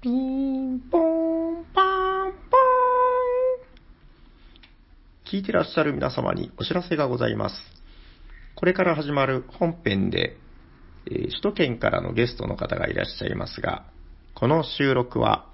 [0.00, 2.38] ピンポンパンポン
[5.28, 7.56] 聞いてらっしゃる皆様にお知らせがございます。
[8.54, 10.36] これから始まる本編で、
[11.10, 13.86] えー首都圏からのゲストの方がいらっしゃいますが、
[14.36, 15.46] この収録は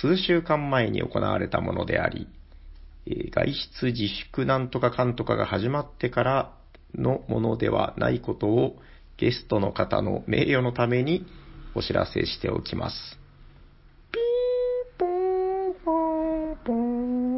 [0.00, 2.26] 数週間前に行われたものであり、
[3.04, 6.54] えー外出自粛なんとかかんとかが始まってから
[6.94, 8.78] のものではないことを
[9.18, 11.26] ゲストの方の名誉のために
[11.74, 13.18] お知らせしておきます。
[14.12, 15.92] ピーポンポ
[16.52, 17.34] ンポン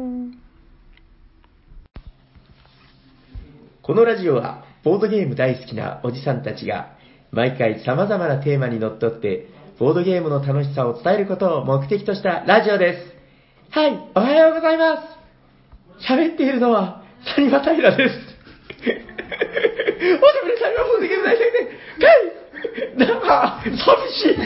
[3.87, 6.97] このラジオは、ボードゲーム大好きなおじさんたちが、
[7.31, 9.47] 毎回様々なテーマにのっとって、
[9.79, 13.13] ボードゲームの楽しさを伝えることを目的としたラジオです。
[13.69, 14.97] はい、おはようございま
[16.01, 16.11] す。
[16.11, 17.01] 喋っているのは、
[17.33, 18.13] サニバタイラです。
[18.13, 18.25] おしゃ
[18.83, 19.07] べり
[20.59, 21.63] サニバボードゲーム大好きで、
[22.03, 23.77] かいなんか、寂
[24.11, 24.37] しい。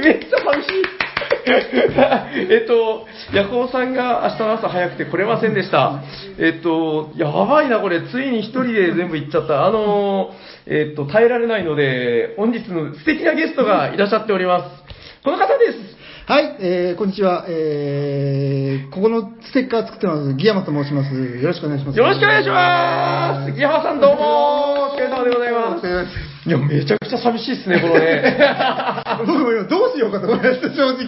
[0.00, 1.09] めっちゃ寂しい。
[2.50, 6.00] えっと、ヤコウさんが明日の朝早くて来れませんでした。
[6.38, 8.02] えっと、やばいな、これ。
[8.02, 9.66] ついに一人で全部行っちゃった。
[9.66, 10.30] あの、
[10.66, 15.24] えっと、耐えられないので、本日の素敵なゲストがいらっしゃっております。
[15.24, 16.00] この方です。
[16.26, 17.44] はい、えー、こんにちは。
[17.48, 21.12] えー、ここのステッカー作ってます、ギヤマと申します。
[21.12, 21.98] よろしくお願いします。
[21.98, 23.50] よろしくお願いします。
[23.50, 26.29] 杉山さんどうもお疲れ様でございます。
[26.46, 28.36] いや、めちゃくちゃ寂しいっすね、このね。
[29.26, 31.04] 僕も今どうしようかと思いました、正直。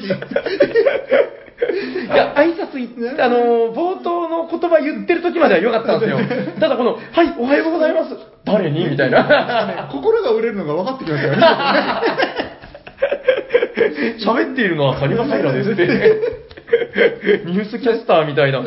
[1.72, 6.19] いや、挨拶いあの、冒頭の言葉言ってる時までは良かったんですよ。
[6.60, 8.14] ただこの、はい、おはようございます。
[8.44, 8.86] 誰に？
[8.88, 9.88] みたいな。
[9.91, 11.47] 心が折れるのが分かってきましたよね。
[14.25, 16.52] 喋っているのはカニバサイラですって。
[17.47, 18.61] ニュースキャスターみたいな。
[18.61, 18.65] い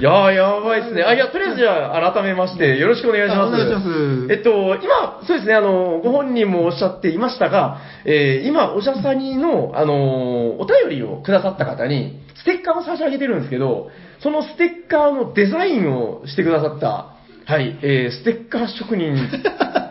[0.00, 1.02] やー、やばいですね。
[1.02, 3.38] あ、いや、とりあえずじゃあ、改めまして、よろしくお願いします。
[3.40, 10.26] あお願いしますえっと、今、そうですね、あの、ご本人もおっしゃっていましたが、えー今、おしゃさにの、あのー
[10.58, 13.90] お便りをくださった方に、ステッカーを差し上げてるんですけど、
[14.20, 17.08] そのステッカーのデザインをしてくださった、
[17.46, 19.16] はい、えーステッカー職人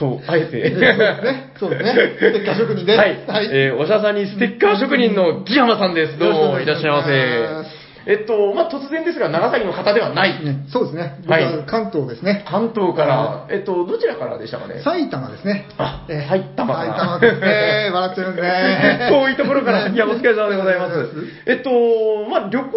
[0.00, 0.72] と、あえて、
[1.60, 1.92] そうですね。
[2.18, 2.98] ステッカー職人です。
[2.98, 3.48] はい。
[3.52, 6.18] えーおしゃさんにステッカー職人のギヤマさんです。
[6.18, 7.80] どうも、いらっしゃいませ。
[8.06, 10.42] えっと、まあ、突然ですが、長崎の方ではない。
[10.42, 11.16] ねそうですね。
[11.20, 12.44] 僕はいは関東ですね。
[12.48, 14.80] 関東から、えっと、どちらからでしたかね？
[14.82, 15.66] 埼玉ですね。
[15.76, 17.90] あえー埼玉から埼玉ですね。
[17.92, 19.06] 笑っちゃいますね。
[19.10, 20.94] 遠いところから、いや、お疲れ様でございます。
[21.44, 21.70] えっと、
[22.30, 22.70] まあ、旅行、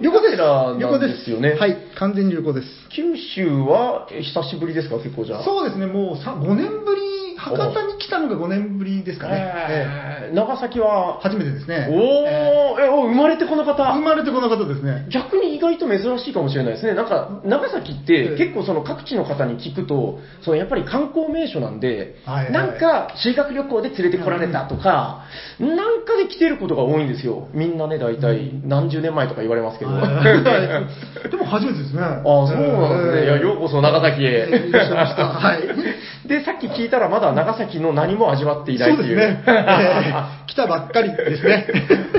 [0.00, 0.36] 旅行です。
[0.36, 1.54] 旅行でですすよね。
[1.54, 1.76] はい。
[1.96, 2.68] 完全に旅行です。
[2.90, 5.44] 九州は、え久しぶりですか、結構じゃあ。
[5.44, 7.09] そうですね、もうさ5年ぶり、
[7.40, 9.34] 博多に来たのが5年ぶりですかね。
[9.68, 11.18] ええー長崎は？
[11.20, 11.88] え、初めてですね。
[11.90, 13.92] おー、えお生まれてこの方。
[13.92, 15.06] 生まれてこの方ですね。
[15.10, 16.94] 逆に意外と珍しいかもしれないですね。
[16.94, 25.24] なんか、長崎ってええ結構その各地の方に聞くと、そのやっぱり観光名所なんで、なんか修学旅行で連れてこられたとか、
[25.58, 27.48] なんかで来てることが多いんですよ。
[27.52, 29.90] みんなね、大体何十年前とか言われますけど。
[29.92, 30.06] は
[31.24, 32.02] い でも初めてですね。
[32.02, 33.24] あああ、そうなんですね。
[33.24, 34.26] いや、ようこそ長崎へ。
[34.30, 35.60] ええいらっしゃいましたはい
[36.28, 39.16] で、さっき聞いたらまだ長崎の何も味わっていないそうっていう。
[39.16, 39.44] ですね。
[39.48, 40.14] ええ
[40.46, 41.66] 来たばっかりですね。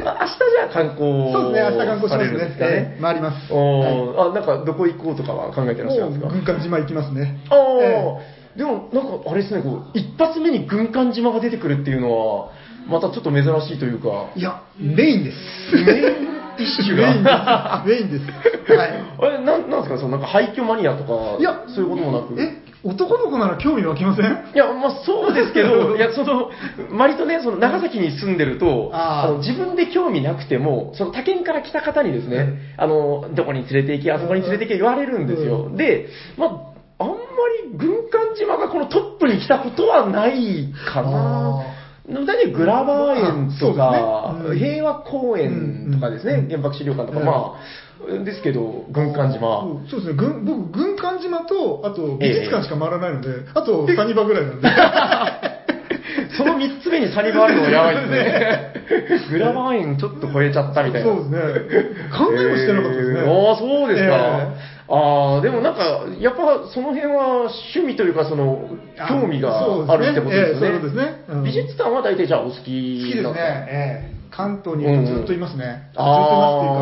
[0.05, 2.95] あ 明日じゃあ観光そうですね、明日観光しますね。
[2.97, 3.53] す回ります。
[3.53, 6.29] あ、なんかどこ行こうとかは考えてらっしゃるんですか？
[6.31, 7.37] 軍艦島行きますね。
[7.49, 8.17] ああ、え
[8.57, 12.47] でもなんかあれですね、こう、一発目に軍艦島が出てくるっていうのは、
[12.89, 15.75] またちょっと珍しいというか、いや、メインです。
[15.75, 17.83] メインディッシュメインが。
[17.85, 18.01] です。
[18.01, 18.73] メインです。
[18.77, 18.89] はい。
[19.21, 22.41] あれ、なんなんですか、そのなんか廃墟マニアとか、いや、そういうこともなく。
[22.41, 24.25] え、男の子なら興味湧きません？
[24.53, 26.49] いや、まあそうですけど、 いや、その、
[26.97, 35.69] 割とね、その長崎に住んでると、あの自分で興味なくても、その他県から来た方にですね、あの、どこに連れて行け、あそこに連れて行け言われるんですよ。
[35.75, 36.49] で、まあ、
[37.03, 41.61] あんまり軍艦島がこのトップに来たことはないかな。
[42.09, 44.49] 大体グラバー園とか、ね。
[44.49, 44.57] うん。
[44.57, 46.47] 平和公園とかですね、うん。
[46.49, 47.25] 原爆資料館とか、うん。
[47.25, 47.53] まあ、
[48.23, 49.63] ですけど、軍艦島。
[49.89, 54.67] そうですね、軍僕、軍艦島と、あと美術館しか回らないので、あとサニバぐらいなんで。
[56.37, 58.73] その3つ目にサニバあるのはやばいですね。
[59.31, 61.13] グラバー園ちょっと超えちゃったみたいな。
[61.13, 61.37] そうですね。
[62.17, 63.19] 考えもしてなかったですね。
[63.19, 64.15] えーああ、そうですか。
[64.15, 69.57] えああ、でもなんか、やっぱその辺は趣味というか、その、あ興味が
[69.87, 70.67] あるってことですよね。
[70.67, 73.33] ええそうですねうん美術館は大体じゃあお好き好きですね。
[73.37, 75.89] ええ関東にいるとずっといますね。
[75.91, 76.81] ずっといますっていうか、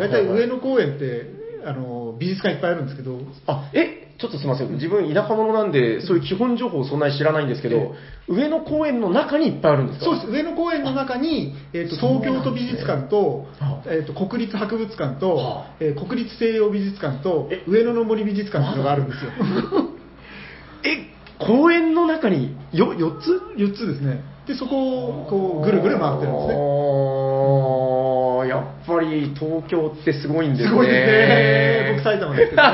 [0.00, 4.70] 大体上野公園って、あの、美術館いっぱいあるんですけど、あ、え、ちょっとすみません。
[4.72, 7.94] 自分田舎者なんで、そういう基本情報そんなに知らないんですけど、
[8.28, 10.04] 上野公園の中にいっぱいあるんですか？
[10.06, 10.28] そうです。
[10.30, 19.30] 上野公園の中に、えっと東京都美術館とは、えっと国立博物館とは、えー国立西洋美術館とえ、上野の森美術館っていうのがあるんですよ。
[20.84, 24.22] え、公園の中によ4つ？4つですね。
[24.48, 26.54] で、そこをこうぐるぐる回ってるんですね。
[26.54, 30.68] あやっぱり東京ってすごいんですね。
[30.70, 31.92] すごいですね。
[32.00, 32.68] 僕埼玉ですけどね。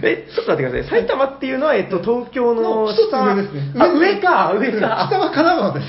[0.02, 1.00] え、ちょっと待ってください。
[1.00, 3.34] 埼玉っていうのは、えっと、東京の下。
[3.34, 3.62] 上ですね。
[3.78, 4.86] あ、上か、上北か。
[4.86, 5.86] は神奈川です。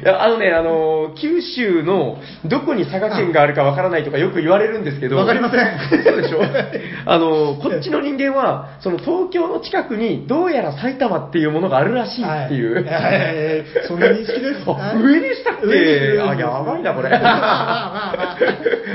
[0.03, 5.17] はいいや、あのね、あの、九州のどこに佐賀県があるかわからないとかよく言われるんですけど。
[5.17, 6.41] わかりませんそうでしょ？
[7.05, 12.75] あの、こっちの人間は、その東京の近くにどうやら埼玉っていうものがあるらしいっていう。
[12.75, 13.09] はいは
[13.59, 14.65] いそんな認識です。
[15.01, 16.19] 上でしたっけ？
[16.21, 17.09] あ、やばいな、これ。
[17.09, 18.13] まあ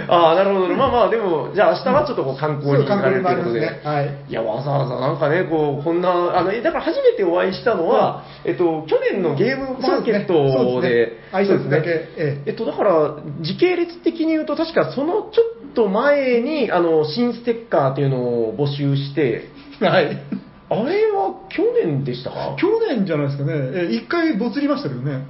[0.08, 0.74] まあ なるほど。
[0.74, 3.80] まあまあ、でも、じゃあ明日はちょっとこう観光に行かれるということで。
[3.84, 10.95] はいいや、わざわざなんかね、こう、こんな、あの、えだから初めてお会いしたのは、えっと、去年のゲームマーケットで、
[11.32, 19.48] 挨拶だけねえええっと、だから、時系列的に言うと、確かそのちょっと前に、あの、新ステッカーっていうのを募集して、
[19.80, 20.18] はい。
[20.68, 22.56] あれは去年でしたか？
[22.58, 23.52] 去年じゃないですかね。
[23.54, 25.26] え一回ボツりましたけどね。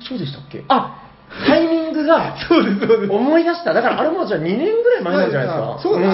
[0.00, 0.64] そうでしたっけ？
[0.68, 1.02] あ、
[1.46, 3.12] タイミングが、そうです、そうです。
[3.12, 3.74] 思い出した。
[3.74, 5.78] だからあれもじゃあ2年ぐらい前なんじゃないですか。
[5.82, 6.06] そうそうで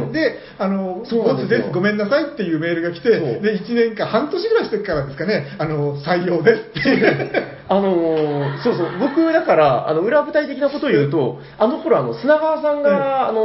[0.00, 0.12] すね。
[0.12, 7.53] で、あの、ボツです、ごめんなさいっていうメールが来て、で、1年間、半年ぐらいしてからですかね、あの、採用ですっていう。
[7.66, 13.44] あのーそうそう、僕だから、あの、裏舞台的なことを言うと、あの頃、あの、砂川さんが、あのー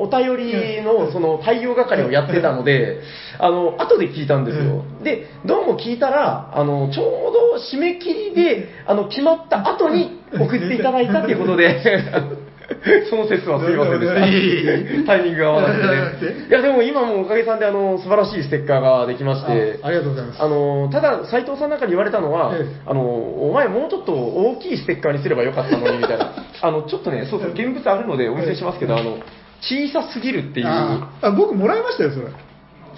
[0.00, 3.00] お便りの、その、対応係をやってたので、
[3.38, 4.82] あの、後で聞いたんですよ。
[5.04, 11.82] で、どうも聞いたら、あの、ちょうど締め切りで、あの、決まった後に送っていただいたっていうことで、
[13.10, 14.20] その説はすいませんでした。
[15.06, 16.46] タイミングが合わなくてね。
[16.48, 20.42] いや、でも今もおかげさんで、あの、素晴らしいステッカーができまして、あありがとうございます。
[20.42, 26.32] あのただ、斉藤さんなんかに言われたのは、ええあのお前、もうちょっと大きいステッカーにすればよかったのにみたいな、
[26.62, 29.18] あのちょっとね、そうそう、現物あるのでお見せしますけど、あの
[29.60, 32.26] 小さすぎるっていう、ああ僕もらいましたよ、それ。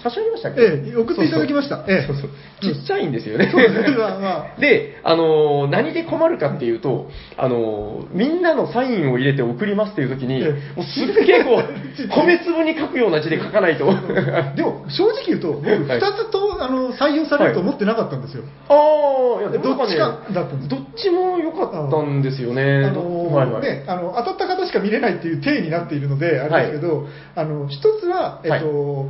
[0.03, 1.85] 差し上げましたっけ、ええ、送っていただきました。
[1.87, 2.07] ええ。
[2.07, 2.29] そうそう。
[2.61, 3.49] ちっちゃいんですよね。
[3.51, 10.49] そうで あの何で困るかっていうと、あのみんなのサインを入れて送りますっていう時に、ええ。
[10.75, 11.63] もうすっげえこう、
[12.09, 13.85] 米粒に書くような字で書かないと。
[14.55, 15.79] でも、正直言うと、僕、はい。
[15.79, 18.43] 2つと、あの採用されると思ってなかったんですよ。
[18.67, 22.85] ああ、いや、でもどっちかだったんですどっちも良かったんですよね。
[22.85, 23.61] あのはいはい。
[23.61, 29.07] ね、あの当たった方しか見れないっていう体になっているので、あれですけど、あの一つは、えっと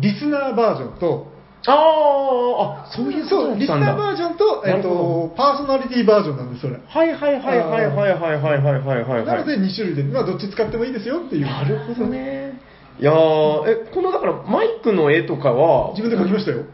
[0.00, 1.34] リスナーバージョンと、
[1.66, 3.58] ああ、あ、そういうことそう。
[3.58, 6.78] リスナーバージョンと、えっと、パーソナリティバージョンなんです、それ。
[6.86, 9.24] はいはいはいはいはいはいはいはいはいはい。
[9.26, 11.46] なので2種類で、まあ、どっち使ってもいいですよっていう。
[11.46, 12.60] なるほどね。
[13.00, 16.64] いやー、え、このだからマイクの絵とかは、自分で書きましたよ。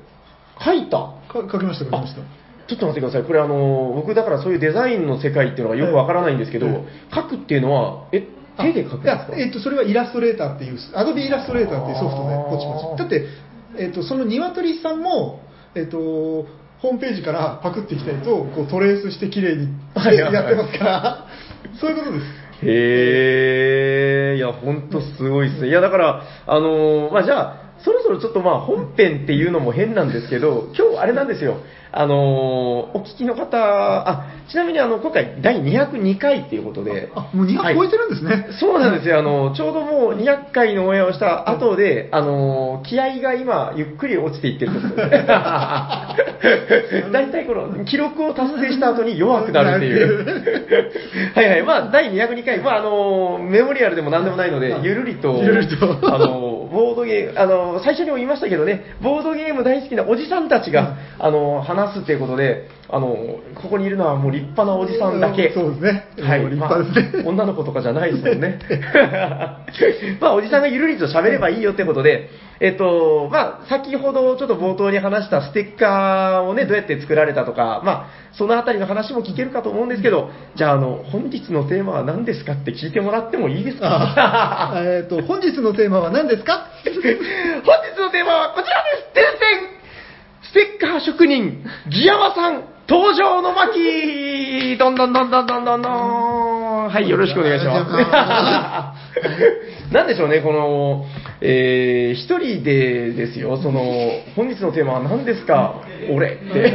[0.58, 0.98] 描いた？
[1.32, 2.20] か書きました、書きました。
[2.68, 3.24] ちょっと待ってください。
[3.24, 8.26] これあの、僕だからそういうデザインの世界っていうのがよくわからないんですけど、ええ描くっていうのは、え、
[8.62, 9.36] 手で描くんですか？
[9.36, 12.98] いや、えっと、それはイラストレーターっていう、アドビイラストレーターっていうソフトで、ポチポチ。
[12.98, 13.26] だって、
[13.78, 15.40] えっと、その鶏さんも、
[15.74, 19.68] えっと、ホームページからパクってきたやつをこうトレースして綺麗に
[20.16, 21.26] やってますから、
[21.78, 22.24] そういうことです。
[22.62, 25.68] へえ、いや、ほんとすごいっすね。
[25.68, 31.56] いや、だから、あのーまあ、じゃあ、そろそろちょっとまあ、本編っていうのも変なんですけど、今日あれなんですよ。
[31.92, 38.48] あのーお聞きの方、あ、ちなみにあの、今回第202回っていうことで、あ、もう200超えてるんですね。
[38.58, 39.18] そうなんですよ。
[39.18, 45.26] あの、ちょうどもう200回のオンエアをした後で、あの、気合が今、ゆっくり落ちていってるところです。
[47.12, 50.24] 大体この、記録を達成した後に弱くなるっていう。
[51.34, 51.62] はいはい。
[51.62, 63.08] まあ、第202回、まあ、あの、メモリアルでも何でもないので、ゆるりと、ゆるりとあの、ボードゲーム、あの、最初にも言いましたけどね、ボードゲーム大好きなおじさんたちが、あの、話すっていうことで、あの、
[63.54, 65.52] ここにいるのはもう立派なおじさんだけ。
[65.54, 66.04] そうですね。
[66.22, 67.22] はい、立派ですね。
[67.24, 68.58] まあ女の子とかじゃないですもんね。
[70.20, 72.28] まあ、おじさんがゆるりと喋ればいいよってことで、
[72.60, 83.88] えっと、まあ、先ほどちょっと冒頭に話したステッカーをね、どうやって作られたとか、まあ、そのあたりの話も聞けるかと思うんですけど、じゃあ、あの、本日のテーマは何ですかって聞いてもらってもいいですか？
[83.90, 86.66] あえっと、本日のテーマは何ですか？
[86.84, 89.79] 本日のテーマはこちらです伝線
[90.50, 97.86] ステッカー職人、ギヤマさん、登場の巻どんどんどんどんどんどんどんはい、よろしくお願いしま
[99.14, 99.14] す。
[99.94, 101.06] なんでしょうね、この、
[101.40, 103.80] えー、一人でですよ、その、
[104.34, 105.82] 本日のテーマは何ですか？
[106.10, 106.72] 俺って。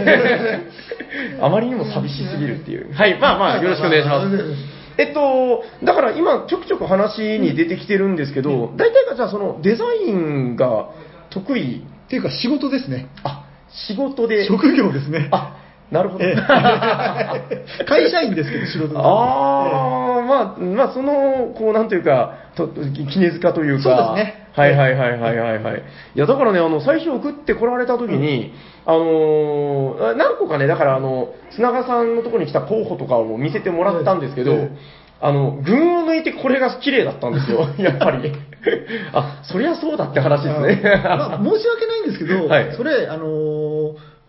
[1.41, 2.93] あまりにも寂しすぎるっていう。
[2.93, 4.27] はい、まあまあ、よろしくお願いします。
[4.97, 10.85] えっと、だから今、ちょくちょく話に出てきてるんですけど、大体がじゃあ、そのデザインが
[11.29, 13.07] 得意、っていうか仕事ですね。
[13.23, 13.41] あ
[13.87, 15.29] 仕事で、職業ですね。
[15.31, 15.57] あ
[15.91, 16.23] なるほど。
[16.25, 18.97] ええ 会社員ですけど、仕事です。
[18.97, 25.83] ああ、まあ、まあ、その、こう、なんというか、と、絹塚というか、そうですねはいはいはいはいはいはい。
[26.15, 28.53] いや、だからね、あの、最初送ってこられた時に、
[28.85, 38.31] あのー何個かね、だからあの、砂川さんのところに来た候補とかを見せてもらったんですけど、ええあの、群を抜いてこれが綺麗だったんですよ、 やっぱり。
[39.13, 41.01] あ、そりゃそうだって話ですね。
[41.05, 43.64] あまあ、申し訳ないんですけど、 はいそれ、あのー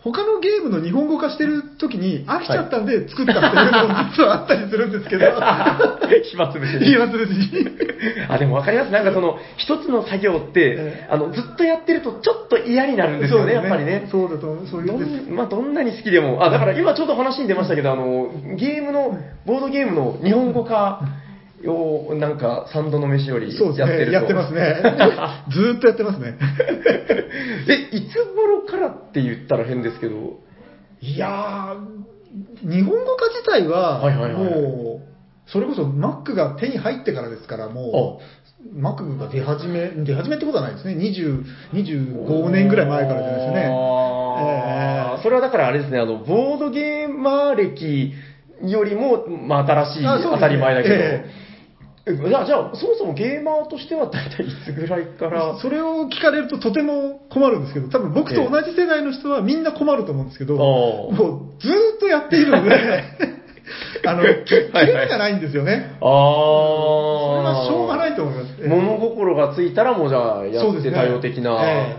[0.04, 5.26] 他のゲームの日本語化してる時に飽きちゃったんで作ったっていうのも実はあったりするんですけど、
[6.30, 6.80] 暇つぶしに。
[6.80, 7.66] 言います別に。
[8.28, 8.92] あ、でも分かります。
[8.92, 14.06] なんかその、一つの作業ってえ、あの、ずっとやってるとちょっと嫌になるんですよね、やっぱりね。
[14.10, 15.30] そうだとそういどうんです。
[15.30, 21.00] んまあ、どんなに好きでも、あ、だから今ちょうど話に出ましたけど、あの、ゲームの、ボードゲームの日本語化
[21.64, 24.12] を、なんか、三度の飯よりやってると。
[24.12, 24.76] やってますね。
[25.50, 26.36] ずーっとやってますね。
[27.68, 30.40] え、いつ頃からって言ったら変ですけど、
[31.00, 38.20] いやー、日本語化自体は、はいはいはいもう、それこそ Mac が手に入ってからですから、も
[38.74, 40.94] う、Mac が出始め、出始めってことはないですね。
[40.94, 43.66] 20、25年ぐらい前からじゃないですかね。
[43.70, 48.12] あーええそれはだからあれですね、あの、ボードゲーマー歴
[48.64, 51.45] よりも、まあ、新しい、ね当たり前だけど、ええ
[52.06, 63.02] じゃあ、じゃあ、そもそもゲーマーとしては大体いつぐらいから、それを聞かれるととても困るんですけど、多分僕と同じ世代の人はみんな困ると思うんですけど、あーもうずーっとやっているので、
[64.06, 65.96] あの、き切れ目がないんですよね。
[66.00, 66.06] ああ。
[66.06, 68.54] それはしょうがないと思います。
[68.60, 71.58] ええ物心がついたらもうじゃあやってそうですねたよ的な。
[71.60, 71.96] え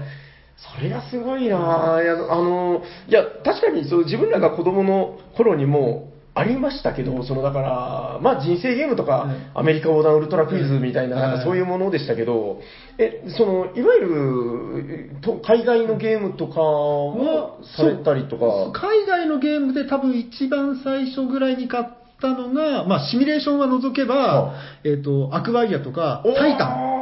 [0.55, 2.03] それがすごいなぁ。
[2.03, 12.61] いや、あの、いや、確かにそう自分らが子供の頃にもありましたけど、そのだから、まあ人生ゲームとか、うんアメリカ横断ウルトラクイズみたいな、うんなんかそういうものでしたけど、
[12.97, 21.85] え、その、いわゆる、と海外のゲームとかもされたりとか、海外のゲームで多分一番最初ぐらいに買っ
[22.21, 24.53] たのが、まあシミュレーションは除けばは、
[24.83, 26.69] えっ、と、アクワイアとか、タイタン。
[26.69, 26.97] ン。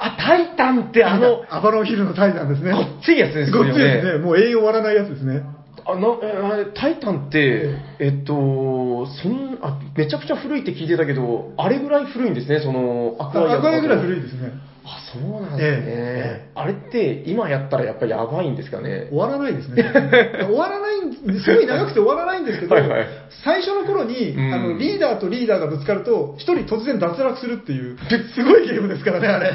[0.00, 2.72] あ、タイタンってあの、アバロンヒルのタイタンですね。
[2.72, 3.70] ごっついやつですよね。
[3.70, 4.18] ごっついですね。
[4.18, 5.42] もう永遠終わらないやつですね。
[5.92, 14.18] あなえータイタンって、えっと、そんあ、めちゃくちゃ古いって聞いてたけど、あれぐらい古いんですね、その、アアクアイアクワイアぐらい古い。
[14.18, 14.52] いですね。
[14.84, 15.86] あ、そうなんですね。
[15.86, 19.08] えあれって、今やったらやっぱりやばいんですかね？
[19.10, 19.82] 終わらないですね。
[20.46, 23.06] 終わらないん、すごい長くて終わらないんですけど、はいはい
[23.44, 27.96] 最初の頃に、うんあの、リーダーとリーダーがぶつかると、一人突然脱落するっていう、
[28.34, 29.50] すごいゲームですからね、あれ。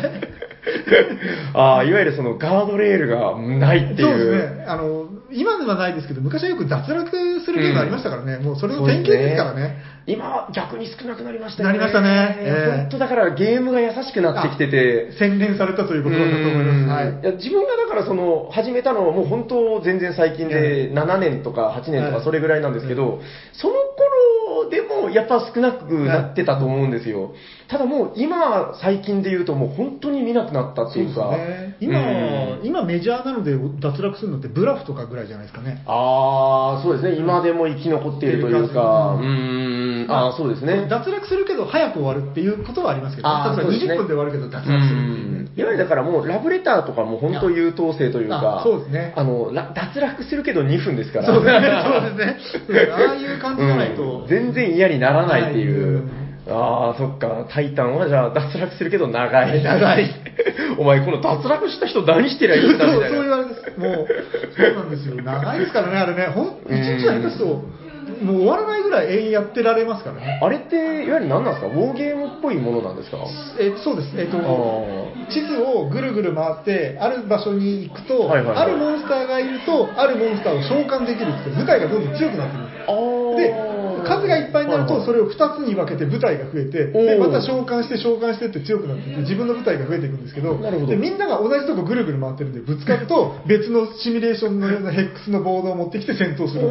[1.53, 4.09] あいわゆるそのガードレールがないっていう。
[4.09, 4.65] そうですね。
[4.67, 7.09] あの、今ではないですけど、昔はよく脱落
[7.41, 8.37] するゲームありましたからね。
[8.37, 9.77] もうそれの典型ですからね。
[10.07, 11.79] 今は逆に少なくなりましたよね。
[11.79, 15.11] なりましたねええ本当だからゲームが優しくなってきてて。
[15.13, 17.05] 洗練されたということだと思いうんます。
[17.05, 17.25] はいい。
[17.25, 23.19] や自分がだからその始めたのはもう本当全然最近で7年とか8年とはいかそれぐらいなんですけど、
[23.53, 24.34] その頃
[24.69, 27.33] でもやっぱ少なくなってたと思うんですよ。
[27.67, 31.31] ただもう今最近で言うともう本当に見なくなったっていうか。
[31.31, 35.83] ね、今、うん今メジャーなので脱落するのってブラフとかぐらいじゃないですかね。
[35.85, 37.15] ああ、そうですね。
[37.17, 40.87] 今でも生き残っているというか、ううんああ、そうですね。
[40.89, 45.49] 脱落するけど早く終わるっていうことはありますけど、あー例えばそうですね20分で終わるけど脱落するっていうね。
[45.55, 51.25] いわゆるだからもうラブレターとかも本当優等生というかあ、そうですねあの、ら脱落するけど2分ですから。
[51.27, 51.83] そうですね。
[51.83, 52.91] そうですね。
[52.91, 54.19] ああいう感じじゃないと。
[54.19, 56.05] うん全然嫌にならないっていう。
[56.05, 57.47] はいああ、そっか。
[57.49, 59.63] タイタンはじゃあ脱落するけど長い。
[59.63, 60.11] 長い。
[60.77, 63.17] お前この脱落した人何してりゃいいんだみそうたいな。
[63.17, 63.79] そう言われです。
[63.79, 64.07] もう、
[64.55, 65.15] そうなんですよ。
[65.23, 66.27] 長いですからね、あれね。
[66.27, 67.63] ほん、一日下手すと、
[68.23, 70.39] もう終わらないぐらい永遠やってられますからね。
[70.41, 71.67] あれって、いわゆる何なんですか？
[71.67, 73.17] ウォーゲームっぽいものなんですか？
[73.59, 74.09] えそうです。
[74.17, 74.41] えっ、と、あ
[75.31, 83.37] 地図をぐるぐる回って、ある場所に行くと、あるモンスターがいると、あるモンスターを召喚できるって、部隊がどんどん強くなってくる。
[83.37, 90.85] で、数がいっぱいになると、それを2つに分けて部隊が増えて、でまた召喚して召喚してって強くなっていって、自分の部隊が増えていくんですけど、ど。
[90.85, 96.61] でみんなが同じとこぐるぐる回ってるんで、ぶつかると、別のシミュレーションのようなヘックスのボードを持ってきて戦闘する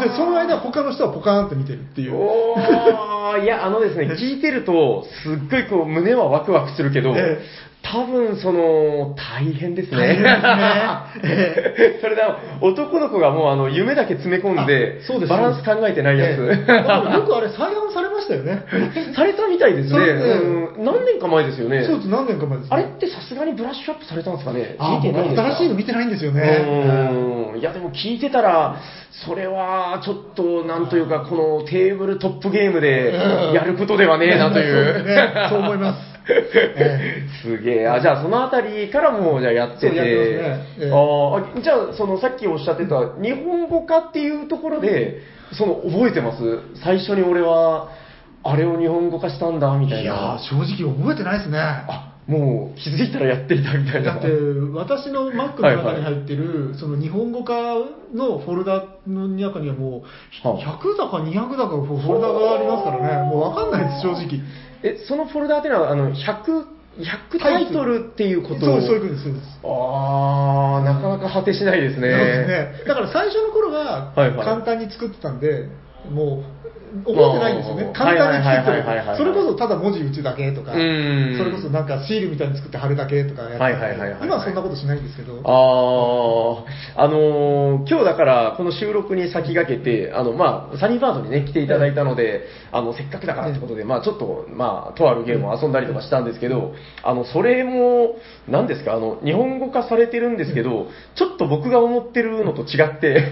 [0.00, 2.14] で、その間、他の人はポカーンって見てるっていう。
[2.16, 3.44] おー。
[3.44, 7.42] いや、あのですね、 聞いてると、すっごいこう、胸はワクワクするけど、え
[7.82, 9.96] 多分、その、大変ですね。
[9.96, 12.22] 大変ですね それで、
[12.60, 16.38] 男の子がもう、あの、夢だけ詰め込んであそうですバランス考えてないやつ。
[16.38, 18.62] よくあれ、再販されましたよね。
[19.14, 19.98] されたみたいですね。
[19.98, 21.82] うん何年か前ですよね。
[21.84, 22.76] そうです、何年か前です、ね。
[22.76, 25.44] あれってさすがにブラッシュアップされたんですかねあ聞いてないですか？
[25.46, 26.40] 新しいの見てないんですよね。
[26.40, 28.76] うーんいやでも聞いてたら、
[29.26, 33.12] それはちょっとなんというか、このテーブルトップゲームで
[33.54, 35.04] やることではねえなといそう
[35.50, 37.88] そう思いますえ すげえ。
[37.88, 39.90] あ、じゃあそのあたりからもじゃあやってて。
[39.90, 39.94] ね
[40.78, 45.20] えーあじゃあそのさっきおっしゃってた日本語化っていうところで、
[45.52, 46.60] その覚えてます？
[46.82, 47.88] 最初に俺は、
[48.44, 50.38] あれを日本語化したんだみたいいや。
[50.40, 51.58] 正直覚えてないですね。
[51.58, 54.14] あ、もう気づいたらやっていたみたいな。
[54.14, 54.28] だって、
[54.74, 57.54] 私の Mac の中に入ってる、その日本語化
[58.14, 60.02] のフォルダの中にはも
[60.44, 64.40] う、はあ100だか200だかフォルダがありますからね、もうわかんないです、正直。
[64.82, 66.66] え、そのフォルダーっていうのは、あの、100、
[66.98, 69.60] 100タイトルっていうことそう、そういうことです、そうです。
[69.64, 72.10] あー、なかなか果てしないですね。
[72.10, 72.84] そうですね。
[72.86, 75.68] だから最初の頃ははいはい簡単に作ってたんで、
[76.10, 76.61] もう
[77.04, 77.90] 覚えてないんですよね。
[77.94, 79.16] 簡単に作って。
[79.16, 83.56] それこそただ文字打つだけとか、それこそなんかシールみたいに作って貼るだけとかやって
[84.24, 85.40] 今はそんなことしないんですけど。
[85.44, 98.16] ああ、あのー今日だから、この収録に先駆けて、あの、まあ、サニーバードにね、来ていただいたので、あの、せっかくだからってことで、まあ、ちょっと、まあ、とあるゲームを遊んだりとかしたんですけど、あの、それも、
[98.48, 103.24] 何ですか、あの、日本語化されてるんですけど、ちょっと僕が思ってるのと違って、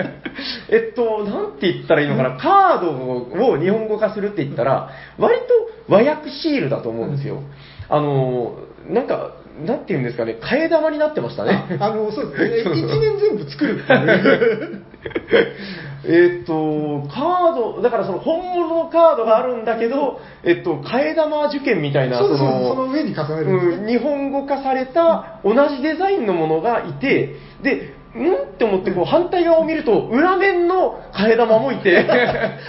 [0.70, 5.38] えっと、なんて言ったらいいのかな、カードを日本語化するって言ったら、割
[5.86, 7.42] と和訳シールだと思うんですよ。
[7.88, 11.78] あの、なんか、なんて言うんですかね、替え玉になってましたね。
[11.80, 12.72] あの、そうですね。
[12.78, 14.82] 一年全部作るっていう。
[16.02, 23.82] えっと、カード、だからその本物のカードがあるんだけど、えっと、替え玉受験みたいな、そのの上に重ねるんですね。
[23.82, 28.34] うん日本語化された同じデザインのものがいて、で、ん？
[28.34, 31.96] って思ってこう反対側を見ると、裏面の替え玉もいて、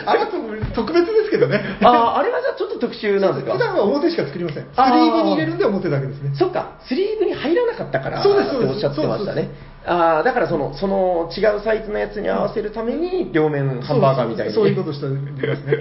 [0.06, 0.28] あれは
[0.74, 1.62] 特別ですけどね。
[1.82, 3.54] あーあれはじゃあちょっと特殊なんですか？
[3.54, 4.64] 普段は表しか作りません。
[4.64, 6.32] スリあーーブに入れるんで表だけですね。
[6.36, 9.50] そっか、スリーブに入らなかったからそうですそうですっておっしゃってましたね。
[9.84, 14.54] ああ、だからその、その違うサイズのやつに合わせるために、両面ハンバーガーみたいに。
[14.54, 15.74] そういうことしてますね。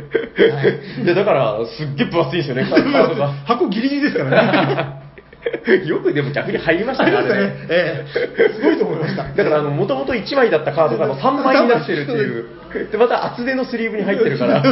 [1.05, 2.65] は いだから、すっげえ分厚いんですよね。
[3.45, 5.10] 箱ギリギリですからね。
[5.87, 7.67] よくでも逆に入りましたね、あれね。
[7.69, 9.25] ええすごいと思いました。
[9.35, 12.47] だから、あの、もともと1枚だったカードがあの3枚になってるっていう。
[12.91, 14.63] で、また厚手のスリーブに入ってるから。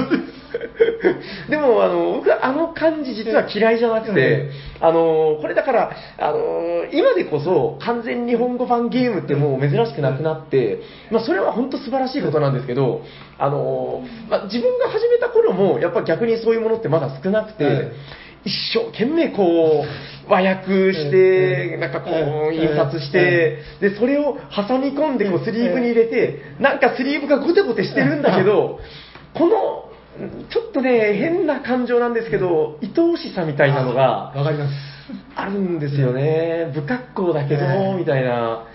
[1.49, 13.03] でも、あの、僕はあの感じ実は嫌いじゃなくて、あの、これだから、あの、今でこそ完全日本語版ゲームってもう珍しくなくなって、まあ、それは本当素晴らしいことなんですけど、
[13.39, 17.93] あの、まあ、自分が始めた頃も、やっぱ逆にそういうものってまだ少なくて、え
[18.45, 28.79] 一生懸命こう、和訳して、なんかこう、ええ印刷して、で、それを挟み込んで、こう、スリーブに入れて、なんかスリーブがゴテゴテしてるんだけど、
[29.35, 29.89] この、
[30.51, 34.75] ちょっとね、変な感情なんですけど、愛おしさみたいなのがわかります。
[35.37, 36.71] あるんですよね。
[36.75, 37.99] 不格好だけど、ええ。
[37.99, 38.67] みたいな。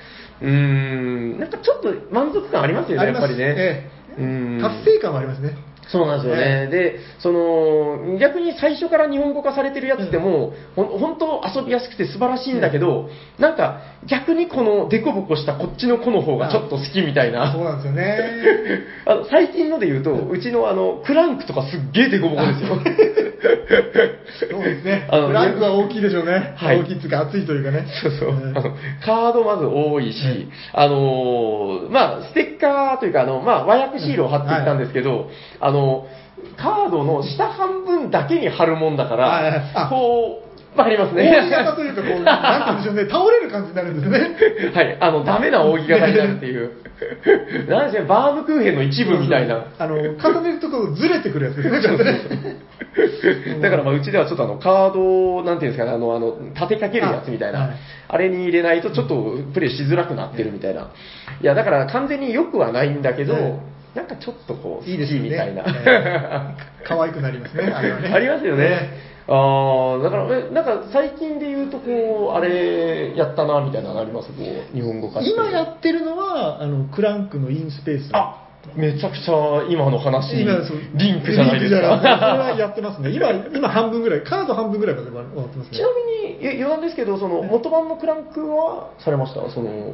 [0.41, 3.55] うーん、なんかちょっと満足感ありますよね、やっぱりね。
[3.57, 3.89] え。
[4.19, 4.61] うん。
[4.61, 5.55] 達成感はありますね。
[5.89, 6.67] そうなんですよね。
[6.67, 17.51] で、その、逆に最初から日本語化されてるやつでも、ほん本当遊びやすくて素晴らしいんだけど、なんか逆にこのデコボコしたこっちの子の方がちょっと好きみたいな。
[17.53, 18.19] そうなんですよね。
[19.05, 22.69] あの最近ので言うと、うちのあの、クランクとかすっげえデコボコですよ。
[24.49, 25.07] そうですね。
[25.11, 26.53] あのフランクは大きいでしょうね。
[26.55, 27.85] はい大きいっていうか厚いというかね。
[28.01, 28.29] そうそう。
[28.31, 35.72] んあのカードまず多いし、あのーまあ、ステッカーというか、あの、まあ、和訳シールを貼っていったんですけど、あの、
[36.57, 41.29] カードの下半分だけに貼るもんだからあ、こう、わかりますね。
[41.29, 44.71] 大型というか、こう、なんて言うんでしょうね、 倒れる感じになるんですね。
[44.73, 46.71] はい、あの、ダメな扇形になるっていう。
[47.69, 49.65] なんでしょうね、バームクーヘンの一部みたいな。
[49.77, 51.81] あの、重ねるとこうずれてくるやつですね。
[53.61, 57.71] だからまあうちではちょっとあのカードを、なんていうんですかね、あの、あの、立てかけるやつみたいな、あはい
[58.13, 60.91] あれに入れないとちょっとプレイしづらくなってるみたいな。
[61.41, 63.59] いや、だから完全に良くはないんだけど、え
[63.95, 65.63] なんかちょっとこう、いいですよね好きみたいな。
[65.85, 68.09] え 可愛くなりますね、あれはね。
[68.13, 69.13] ありますよね。
[69.27, 74.27] ああ、だから、えなんか最近で言うと、こう、あれやったな、みたいなのあります？
[74.29, 75.33] こう、日本語化して。
[75.33, 78.09] 今やってるのは、あの、クランクのインスペース。
[78.13, 78.39] あ
[78.75, 82.55] めちゃくちゃ今の話リンクじゃないですリンクじゃないそれはか。
[82.57, 83.09] やってますね。
[83.11, 85.75] 今、今半分ぐらい、カード半分ぐらいまで終わってますね。
[85.77, 85.87] ちな
[86.23, 89.49] みに、え余談ですけど、その元版のクランクはされました？
[89.51, 89.91] その、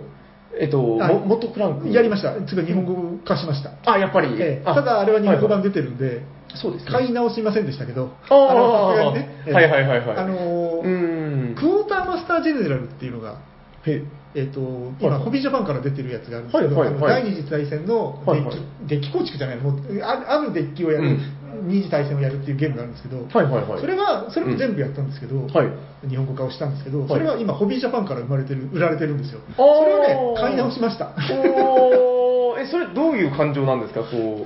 [0.58, 1.90] えっと、あも元クランク？
[1.90, 2.34] やりました。
[2.46, 3.72] つうか日本語化しました。
[3.86, 4.28] あ、やっぱり？
[4.28, 4.62] あえ。
[4.62, 6.24] えただ、あれは日本語版で、出てるんで、
[6.56, 6.92] そうですね。
[6.92, 8.54] 買い直しませんでしたけど、あー。
[8.56, 9.54] のさすがにねええ。
[9.54, 10.18] はいはいはいはい。
[10.18, 10.82] あの。
[10.82, 13.40] クォーターマスタージェネラルっていうのが、
[13.86, 14.04] へ
[14.36, 14.44] え。
[14.44, 14.60] っと
[15.00, 15.24] 今、はい。
[15.24, 17.14] ホビージャパンから出てるやつがあるんですけど、はいはいはい。
[17.14, 18.58] あの第二次大戦のデッキ,、はいはい。
[18.88, 21.20] デッキ構築じゃないもうああるデッキをやる、うん
[21.64, 23.82] 二次大戦をやるっていうゲームがあるんですけど、はいはいはい。
[23.82, 25.68] それはそれも全部やったんですけど、はい
[26.08, 29.42] 日本語化をしたんですけど、はいそれは今、ホビージャパンから生まれてる売られてるんですよ。
[29.58, 31.12] それをね、買い直しました。
[31.32, 34.02] おーえ、それどういう感情なんですか？
[34.02, 34.08] こ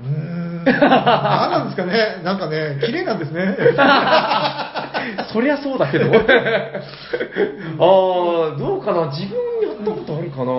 [0.00, 0.70] うーん、何
[1.50, 3.56] なんですかね、なんかね、綺麗なんですね。
[5.32, 6.06] そりゃそうだけど。
[6.14, 6.14] あ
[8.54, 9.06] あ、どうかな？
[9.10, 9.47] 自分や
[9.92, 10.52] ったことあるかな。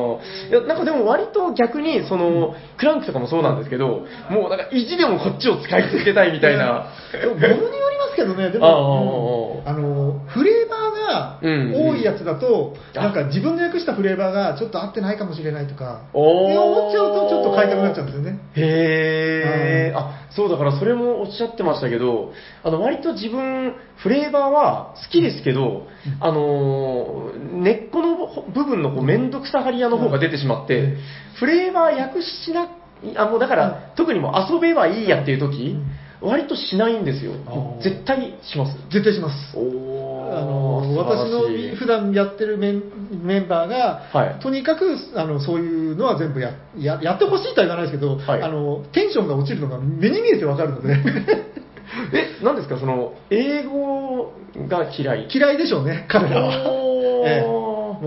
[0.50, 6.92] いや、なんかでも割と逆に、その、クランクとかもそうなんですけど、もうなんか意地でもこっちを使い続けたいみたいな。
[7.12, 9.70] でも物によりますけどね、でも、うん。
[9.70, 10.69] あの、フレー
[11.10, 18.40] が多いやつだと、あなんか自分の訳したフレーバーがちょっと合ってないかもしれないとか、思っちゃうとちょっと買いたくなっちゃうんですよね。
[18.56, 19.98] へえ、うん。
[19.98, 22.32] あ、そうだからそれもおっしゃってましたけど、
[22.64, 25.88] あの、割と自分、フレーバーは好きですけど、
[26.20, 30.98] あのー、根っこの部分のこうめんどくさがり屋の方が出てしまって、うん。
[31.40, 32.70] フレーバー訳しな、
[33.16, 35.78] あ、もうだから、特にもう遊べばいいやっていう時、
[36.22, 37.32] 割としないんですよ。
[37.82, 38.76] 絶対します。
[38.92, 39.36] 絶対します。
[39.56, 42.84] あの私の普段やってるメン
[43.24, 50.94] メンバーが、はいとにかくあのそういうのは全部やややってほしいとは言わないですけど、はいあのテンションが落ちるのが目に見えてわかるので
[52.14, 52.78] え、何ですか？
[52.78, 54.32] その、英語
[54.68, 55.28] が嫌い。
[55.34, 56.54] 嫌いでしょうね彼らは。
[57.26, 57.98] えも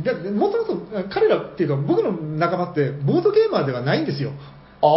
[0.00, 0.76] うだもともと
[1.10, 4.30] 彼らっていうか僕の仲間ってボードゲーマーではないんですよ。
[4.82, 4.88] ああ、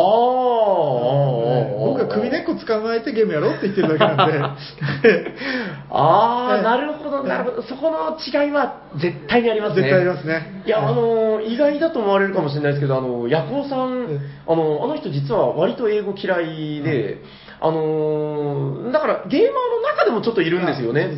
[1.77, 4.39] 僕が首根っこ捕まえてゲームやろうって言ってるだけなんで。
[5.91, 6.63] ああ、ええ。
[6.63, 7.61] なるほど、なるほど。
[7.63, 9.83] そこの違いは絶対にありますね。
[9.83, 10.61] 絶対ありますね。
[10.65, 14.19] いや、あの、意外だと思われるかもしれないですけど、あの、ヤコウさん、ええ。
[14.47, 17.17] あの、あの人実は割と英語嫌いで、
[17.59, 21.09] あの、だからゲーマーの中でもちょっといるんですよね。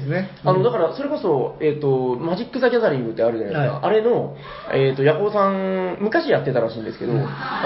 [0.44, 3.76] あの、うんだからそれこそ、えっ、と、マジック・ザ・ギャザリングってあるじゃないですか。
[3.76, 4.36] はいあれの、
[4.74, 7.16] えっ、と、ヤコウさん、昔やってたらしいんですけど、あ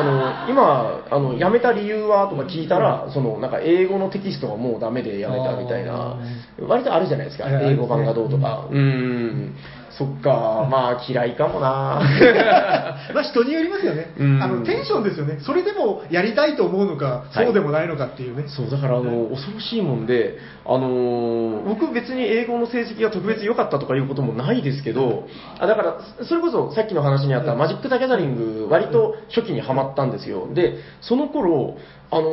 [0.04, 6.18] の、今、あの、辞めた理由はとか聞いたら、その、なんか英語のテキストがもうダメで辞めたみたいな、
[6.60, 7.46] 割とあるじゃないですか。
[7.46, 8.68] はい英語版がどうとか。
[8.70, 9.56] うーん。
[10.00, 12.00] そっか、 まあ嫌いかもな。
[13.14, 14.42] まあ人によりますよね、うん。
[14.42, 17.46] あのテンションですよね、それでもやりたいと思うのか、はい。
[17.46, 25.26] そうでもないのかっていうね、そう、だからあの、恐ろしいもんで、あのー僕別に英語の成績が特別良かったとかいうこともないですけど、
[25.60, 30.48] あだから、それこそさっきの話にあったマジック・ザ・ギャザリング、割と初期にハマったんですよ。
[30.54, 31.76] で、その頃、
[32.12, 32.30] あの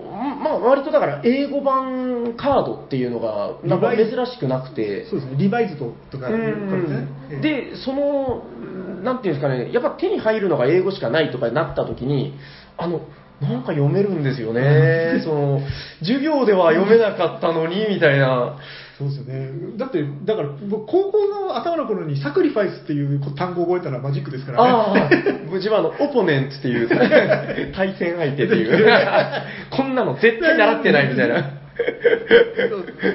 [0.00, 6.28] ーまあ割とだから英語版カードっていうのが、なんか珍しくなくて、そうですね、リバイズドとか、
[7.42, 8.44] で、その、
[9.02, 12.34] なんていうんですかね、やっぱ手に入るのが英語しかないとかになった時に、
[12.76, 13.00] あの、
[13.40, 15.20] なんか読めるんですよね。
[15.24, 15.60] その、
[16.00, 18.56] 授業では読めなかったのに、みたいな。
[18.96, 24.70] そうですよね、だって、だから僕、高校の頭の頃にサクリファイスっていう単語を覚えたのはマジックですからね。
[24.70, 26.88] ああ、自分はあの、オポネントっていう、
[27.74, 28.86] 対戦相手っていう、
[29.76, 31.44] こんなの絶対習ってないみたいな。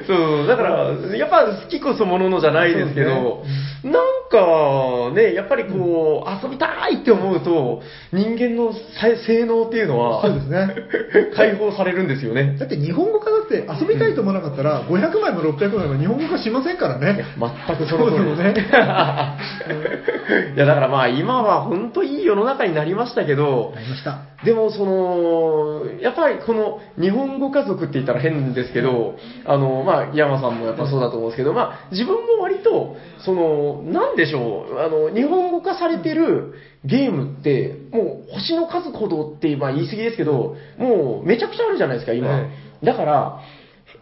[0.05, 3.45] そう、だから、やっぱ好きこそもののじゃないですけど、
[3.83, 3.93] なん
[4.29, 7.81] かね、やっぱりこう、遊びたいって思うと、
[8.13, 10.75] 人間の才性能っていうのは、そうですね
[11.35, 12.55] 解放されるんいね。
[12.59, 17.25] だって日本語化だって遊びたいと思わなかったら、500枚も600枚も日本語化しませんからね。
[17.37, 18.53] 全くその通りですね。
[20.55, 24.19] いや、だからまあ今は本当いい世の中になりましたけど、ありました。
[24.43, 29.15] でも、その、やっぱりこの日本語家族って言ったら変ですけど、
[29.45, 36.53] あの、まあ、山さんもやっぱそうだと思うんですけど、まあ、自分も割と、その、なんでしょう、あの、日本語化されてる
[36.85, 42.29] ゲームって、もう星の数ほどって、まあ言い過ぎですけど、もうめちゃくちゃあるじゃないですか、今。
[42.29, 42.49] はい
[42.83, 43.39] だから、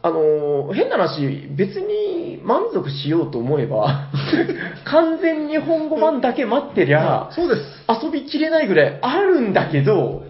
[0.03, 4.09] あの、変な話、別に満足しようと思えば、
[4.85, 7.61] 完全日本語版だけ待ってりゃ、そうです。
[8.03, 10.23] 遊びきれないぐらいあるんだけど、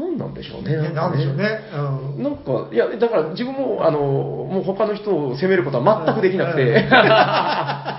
[0.00, 0.76] なんなんでしょうね。
[0.76, 1.60] ねなんでしょうね。
[1.74, 1.78] う
[2.20, 7.98] んなんか、いや、だから自分も、あの、もう他の人を責めることは全くできなくて、 あ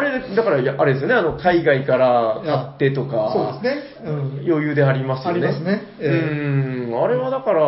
[0.00, 3.82] れ、だから、あれですよね、あの、海外から買ってとか、そうですね。
[4.04, 4.16] うん
[4.46, 5.46] 余裕でありますよね。
[5.46, 6.10] ありますねええ
[6.88, 7.62] うん、あれはだから、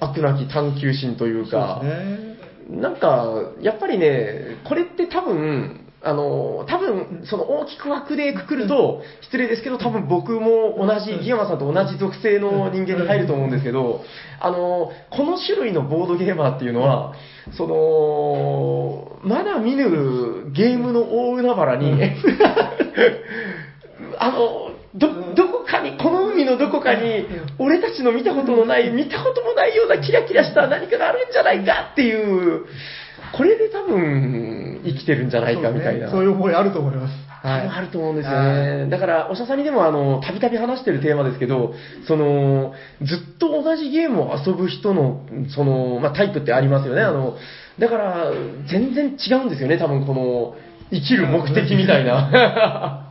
[0.00, 1.82] 悪なき探求心というか。
[2.70, 3.26] なんか、
[3.60, 14.00] やっぱりね、これって多分、あの、多分、その大きく枠でくくると、失礼ですけど、多分僕も同じ、ギヤマさんと同じ属性の人間に入ると思うんですけど、
[14.40, 17.12] あの、この種類のボードゲーマーっていうのは、
[17.54, 22.00] その、まだ見ぬゲームの大海原に、
[24.18, 27.26] あの、ど、どこかに、この海のどこかに、
[27.58, 32.64] 俺たちの見たことのない、見たこともないようなキラキラした何かがあるんじゃないかっていう、
[33.32, 36.10] これで多分、生きてるんじゃないかみたいな。
[36.10, 37.14] そう,、いう思いあると思います。
[37.42, 38.88] 多分あると思うんですよはね。
[38.90, 41.74] だから、おしゃさんにでも、あの、たびたび話してるテーマですけど、
[42.06, 47.02] その、ずっと同じゲームを遊ぶ人の、その、まあ、タイプってありますよね。
[47.02, 47.36] あの、
[47.78, 48.26] だから、
[48.70, 50.54] 全然違うんですよね、多分この、
[50.90, 53.06] 生きる目的みたいな。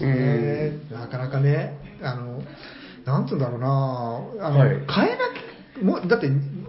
[0.00, 2.42] うんねなかなかね、あの、
[3.04, 5.32] なんつうんだろうな、あの、はい変えな
[5.82, 6.28] もうだって、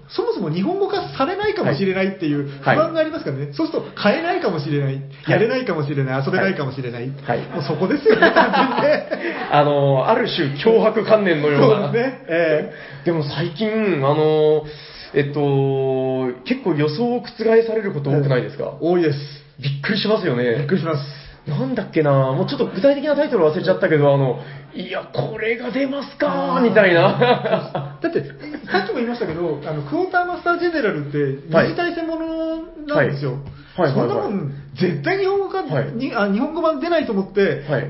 [0.09, 2.77] そもそも日本語化されないかもしれないっていう不はい。
[2.77, 7.39] 安がありますからね、そうすると買えないかもしれない、やれないかもしれない、遊べないかもしれない、はい。
[7.49, 9.09] もうそこですよね、単純にね。
[9.51, 11.87] あの、ある種脅迫観念のような。
[11.87, 12.25] そうですね。
[12.27, 12.73] え
[13.05, 14.65] でも最近、あの、
[15.13, 19.19] えっと、結構予想を覆されること多くないですか、多いです。
[19.59, 20.55] びっくりしますよね。
[20.57, 21.22] びっくりします。
[21.47, 24.39] なんだっけな、もうちょっと具体的なタイトル忘れちゃったけど、あの、
[24.73, 27.97] いや、これが出ますかみたいな。
[28.01, 28.23] だって、
[28.71, 33.31] さっきも言いましたけど、あのクォーターマスタージェネラルって、はい二次大戦ものなんですよ。
[33.31, 37.87] はいはいはいはいそんなもん、絶対日本語化、はいにあ日本語版出ないと思って、はい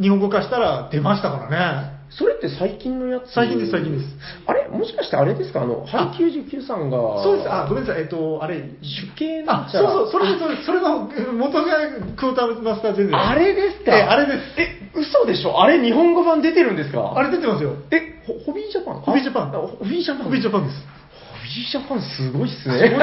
[0.00, 2.01] 日本語化したら出ましたからね。
[2.18, 3.32] それって最近のやつ？
[3.32, 4.06] 最近です最近です。
[4.46, 4.68] あれ？
[4.68, 5.62] もしかしてあれですか？
[5.62, 7.22] あの、ハイ99さんが。
[7.22, 7.48] そうです。
[7.50, 8.02] あ、ごめんなさい。
[8.02, 11.78] えっと、あれ、主刑なんあ、そうそう、それ、それ、それの元が
[12.16, 13.24] クォーターマスタージェネラル。
[13.30, 13.96] あれですか？
[13.96, 14.38] えあれです。
[14.60, 15.62] え、嘘でしょ？
[15.62, 17.14] あれ日本語版出てるんですか？
[17.16, 17.76] あれ出てますよ。
[17.90, 19.00] え、ホホビージャパン？
[19.00, 20.76] ホビージャパンあホビージャパンホビージャパンです。
[20.76, 20.84] ホ
[21.42, 22.92] ビージャパンすごいっすね。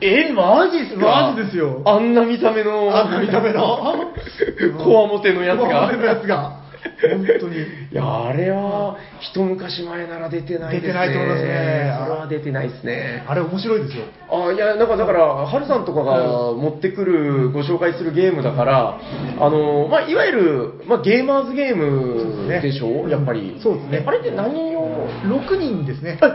[0.00, 1.32] え、マジっすか？
[1.32, 2.94] マジですよあんな見た目の。
[2.94, 4.04] あんな見た目の
[4.84, 5.66] こわもてのやつが。
[5.66, 6.67] こわもてのやつが。
[7.00, 7.56] 本当に。
[7.56, 7.60] い
[7.92, 10.88] や、あれは、一昔前なら出てないですね。
[10.88, 13.24] 出てないと思いますねそれは出てないですね。
[13.26, 14.04] あれ面白いですよ。
[14.30, 19.00] あいや、なんかだから、ハルさんとかが持ってくる、ご紹介するゲームだから、
[19.40, 23.58] あの、まあ、いわゆる、まあ、ゲーマーズゲームでしょ、やっぱり。
[23.62, 26.18] そうですねあれって何を、6人ですね。
[26.22, 26.26] え、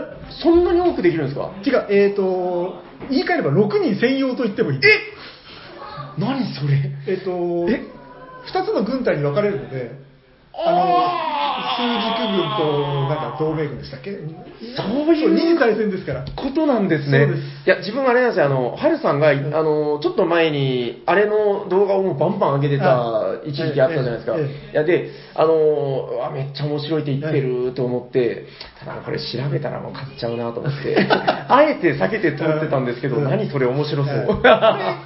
[0.42, 1.50] そんなに多くできるんですか？
[1.64, 4.78] 違う、えっ、と、言い換えれば6人専用と言ってもいい。
[4.78, 4.80] え？
[6.18, 6.90] 何それ？
[7.08, 7.30] えっ、と、
[7.68, 7.82] え
[8.52, 10.03] ？2つの軍隊に分かれるので、
[10.56, 10.78] あの、
[11.76, 14.12] 数軸軍と、なんか同盟軍でしたっけ？
[14.12, 16.24] そういう二次大戦ですから。
[16.36, 17.26] ことなんですね。
[17.26, 24.36] そうですいや、自分あれなんですよ、あの、ハルさんが、あの、ちょっと前に、あれの動画をもうバンバン上げてたは一時期あったじゃないですか。
[24.36, 24.40] い
[24.74, 28.44] や、で、あの、うわめっちゃ面白いって言ってると思って、
[28.78, 34.42] ただこれ調べたらもう買っちゃうなと思って、 あえて避けて通ってたんですけど、うん何それ面白そう。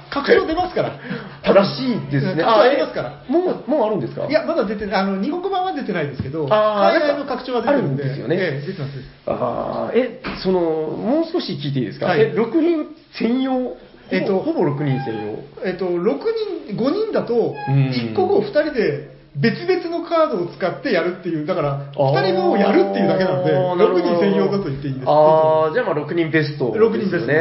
[0.09, 0.91] 拡張出ますから。
[1.53, 2.43] らしいですね。
[2.43, 3.13] ありますから。
[3.27, 4.25] えもう、もうあるんですか？
[4.27, 8.91] いや、まだ出てない、あの、日本語版は出てないですけど、海外の拡張は出てるんで、あるんですよねええ出てます。
[9.25, 13.77] あーえ、その、もう少し聞いていいですか、はいえ、6人専用？
[14.11, 15.67] えっとほぼ6人専用。
[15.67, 16.19] えっと、6
[16.67, 25.03] 人、5人だと、うん1個を2人で別々のカードを使ってやるっていう、だから、あー2人分をやるっていうだけなんで、あーなるほど6人専用だと言っていいです。
[25.07, 26.79] ああ、じゃあまあ6人ベストね。
[26.79, 27.33] 6人ベストですね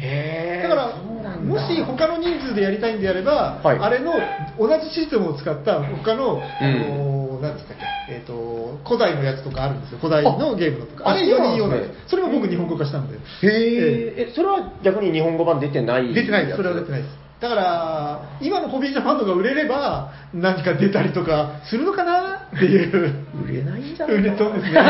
[0.00, 0.62] へえ。
[0.62, 0.96] だから
[1.42, 4.14] もし他の人数でやりたいんであれば、はいあれの
[4.58, 9.98] 同じシステムを使った他の、あうんの何でしたっけ、えっ、と、古代のやつとかあるんですよ。
[9.98, 11.04] 古代のゲームのとか。
[11.08, 11.96] ああれ4人用そうなんでなん。
[12.08, 13.16] それも僕日本語化したんで。
[13.16, 14.14] へえ。
[14.28, 16.56] え、それは逆に日本語版出てない出てないです。
[16.56, 17.26] それは出てないです。
[17.40, 22.48] だから、今のホビージャパンのが売れれば、何か出たりとかするのかな？
[22.56, 23.26] っていう。
[23.44, 24.72] 売れないんじゃない売れかそうですね。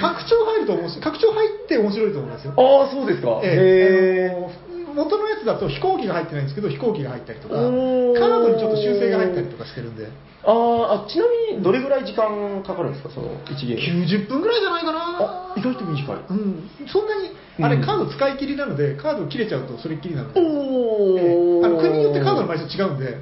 [0.00, 1.02] 拡張入ると面白い。
[1.04, 2.54] 拡張入って面白いと思いますよ。
[2.56, 3.40] ああ、そうですか。
[3.42, 3.50] ええ
[4.32, 4.50] へあの
[4.94, 10.08] 元のやつだと飛行機が入ってないんですけど、飛行機が入ったりとか、カおーードにちょっと修正が入ったりとかしてるんで、
[10.44, 14.04] あーあ、ちなみにどれぐらい時間かかるんですか、その1ゲーム。
[14.04, 15.60] 90分ぐらいじゃないかあ、な。
[15.60, 16.16] 意外と短い。
[16.30, 21.64] うん、そんなに、あれ、うんカード使い切りなので、カード切れちゃうとそれっきりなので、おえーえ。
[21.64, 23.18] あの国によってカードの枚数違うんで、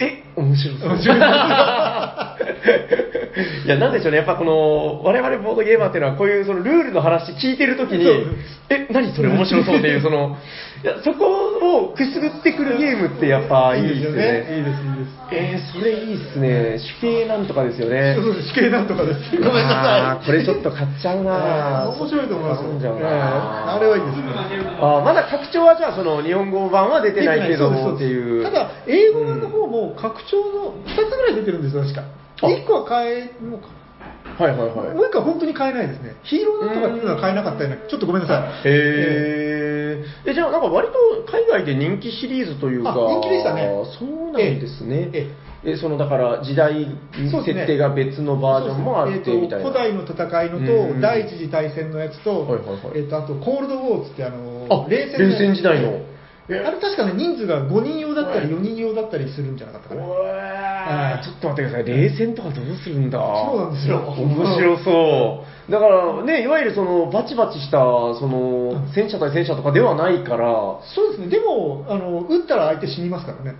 [0.00, 0.88] え、面白そう。
[0.90, 1.18] 面白い
[3.66, 8.06] いや、なんでしょうね、やっぱこの、我々ボードゲーマーっていうのは、こういうそのルールの話聞いてるときに
[8.68, 10.36] え、何それ面白そうっていう、その、
[10.82, 14.58] いやそこをくすぐってくるゲームってやっぱいいですよね。
[14.58, 15.16] いいです、いいです。
[15.32, 16.78] えー、それいいっすね。
[16.78, 18.14] 主刑なんとかですよね。
[18.14, 19.36] そうそう、死刑なんとかです。
[19.36, 20.26] ごめんなさい。
[20.26, 22.98] これちょっと買っちゃうなええ面白いと思いますよ。
[23.00, 24.24] あれはいいですね。
[24.80, 28.44] あーまだ拡張はじゃあその日本語版は出てないけどっていう。
[28.44, 32.04] ただ、英語版の方も拡張の2つぐらい出てるんですよ、確か。
[32.42, 33.68] あ1個は買え、もうか
[34.38, 34.94] はいはいはい。
[34.94, 36.14] もう1個は本当に買えないですね。
[36.22, 38.68] ヒーローなんとかっていうのは買えなかったような、ちょっとごめんなさい。
[38.68, 43.68] へーえ、じゃあなんか割と海外で人気シリーズというか、あ人気でしたね
[43.98, 45.10] そうなんですね。
[45.12, 45.30] え
[45.64, 49.58] えそのだから時代設定が別のバージョンもあってみたいな。
[49.58, 56.00] えーと古代の戦いのと、うん第一次大戦のやつと、はいはいはいえーとあとコールドウォーズってあの冷戦時代の
[56.48, 61.20] あれ確かね、人数が5人用だったり4人用だったりするんじゃなかったかな。
[61.24, 63.18] ちょっと待ってください、冷戦とかどうするんだ？
[63.18, 63.98] そうなんですよ。
[63.98, 65.72] 面白そう。
[65.72, 70.46] だからね、いわゆるそのバチバチしたその戦車対戦車とかではないから、
[70.94, 73.56] そうですね、でも、あの撃ったら相手死にますからね。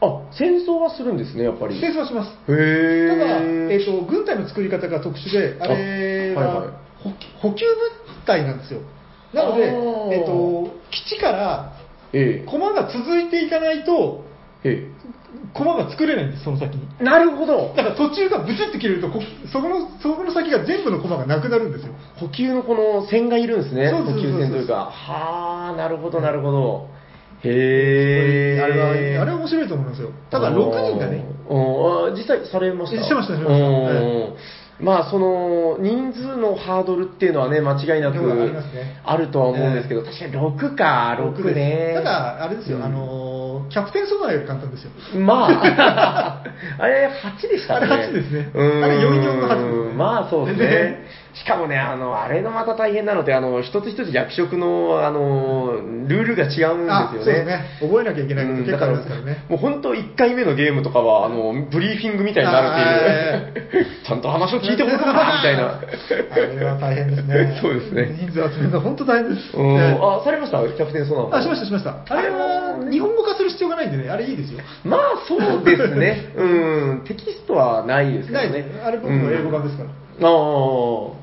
[0.00, 1.80] あ、戦争はするんですね、やっぱり。
[1.80, 2.30] 戦争はします。
[2.30, 6.68] ただ、えー、と軍隊の作り方が特殊で、あれはいはい。
[7.02, 7.10] 補
[7.50, 8.80] 補給部隊なんですよ。
[9.34, 11.69] なので、えー、と基地から
[12.12, 14.24] ええ駒が続いていかないと、
[14.64, 15.00] ええ
[15.54, 16.86] 駒が作れないんです、その先に。
[17.00, 17.72] なるほど。
[17.76, 19.20] だから途中がブチって切れると、こ
[19.52, 21.92] そこの、そこの先が全部の駒がなくなるんですよ。
[22.16, 23.90] 補給のこの線がいるんですね。
[23.90, 24.74] そうそうそうそう補給線というか。
[24.92, 26.88] はあ、なるほど、なるほど。
[27.42, 28.60] へえ。
[28.60, 30.10] あれは、あれは面白いと思いますよ。
[30.30, 31.24] ただ、6人がね、
[32.16, 33.02] 実際されました？
[33.02, 38.18] してましたしてましたまあ、その、人数のハードルっていうのはね、間違いなく
[39.04, 41.92] あるとは思うんですけど、確かに6か、6ですね。
[41.96, 44.90] ただ、あれですよ、うんあのー、キャプテンソナーより簡単ですよ。
[45.18, 46.42] まあ、
[46.78, 47.86] あれ8でしたね。
[47.86, 51.04] あれ8ですねうんあれ44の8ですねまあそうですね。
[51.34, 55.74] しかもね、あの、あれのまた大変なので、あの、一つ一つ役職の、あの、
[56.08, 57.24] ルールが違うんあ、ですよね。
[57.24, 57.64] そうですね。
[57.80, 59.44] 覚えなきゃいけないこと結構ありますからね。
[59.48, 62.66] もう本当1回目のゲームとかは、あの、ブリーフィングみたいになる
[63.62, 63.86] っていう。
[64.04, 65.80] ちゃんと話を聞いてもらおうかな、みたいな。
[66.32, 67.58] あれは大変ですね。
[67.62, 69.56] そうですね人数集めるの本当大変です。
[69.56, 69.60] う
[70.02, 70.58] あ、されました？
[70.60, 72.02] キャプテンソナーあ、しました、しました。
[72.08, 74.60] あれは、日本語化する必要がないんでね、あれいいですよ。
[74.84, 76.32] まあそうですね。
[76.36, 76.44] う
[77.00, 77.04] ん。
[77.06, 78.64] テキストはないですからねない。
[78.86, 79.90] あれ僕の英語版ですから。
[79.90, 81.19] ああ、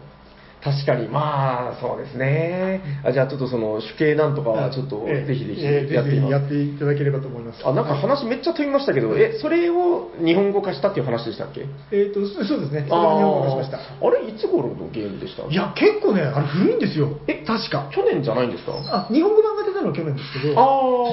[0.72, 2.82] 確かに、まあ、そうですね。
[3.04, 7.62] あじゃあ、ちょっとその、主形なんとかは、ちょっと、ええぜひぜひええやってやっていただければと思います。
[7.66, 11.66] あ、なんか話めっちゃ飛びましたけど、え、それを日本語化したっていう話でしたっけ？
[11.92, 12.86] えっと、そそうですね。
[12.88, 13.78] それを日本語化しました。
[13.80, 15.44] あれ、いつ頃のゲームでした？
[15.48, 17.10] いや、結構ね、あれ古いんですよ。
[17.28, 17.90] え確か。
[17.94, 18.74] 去年じゃないんですか？
[18.86, 20.54] あ、日本語版が出たのは去年ですけど、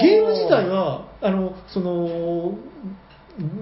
[0.03, 2.55] ゲーム自体は、あの、その、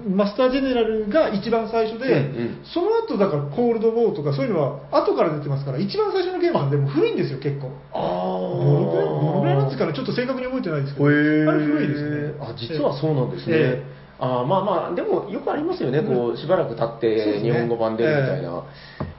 [0.07, 7.71] マスタージェネラルが一番最初で、うんうんその後だからコールドウォーとかそういうのは後から出てますから、一番最初のゲームなんでもう古いんですよ、結構。
[7.91, 12.33] あどのくらい、どのくらいなんですかね、ちょっと正確に覚えてないですけど、あれ古いですね。
[12.39, 13.55] あ、実はそうなんですね。
[13.57, 13.83] え
[14.19, 18.63] あーまあまあ、でもよくありますよね、こうしばらく経って日本語版出るみたいな。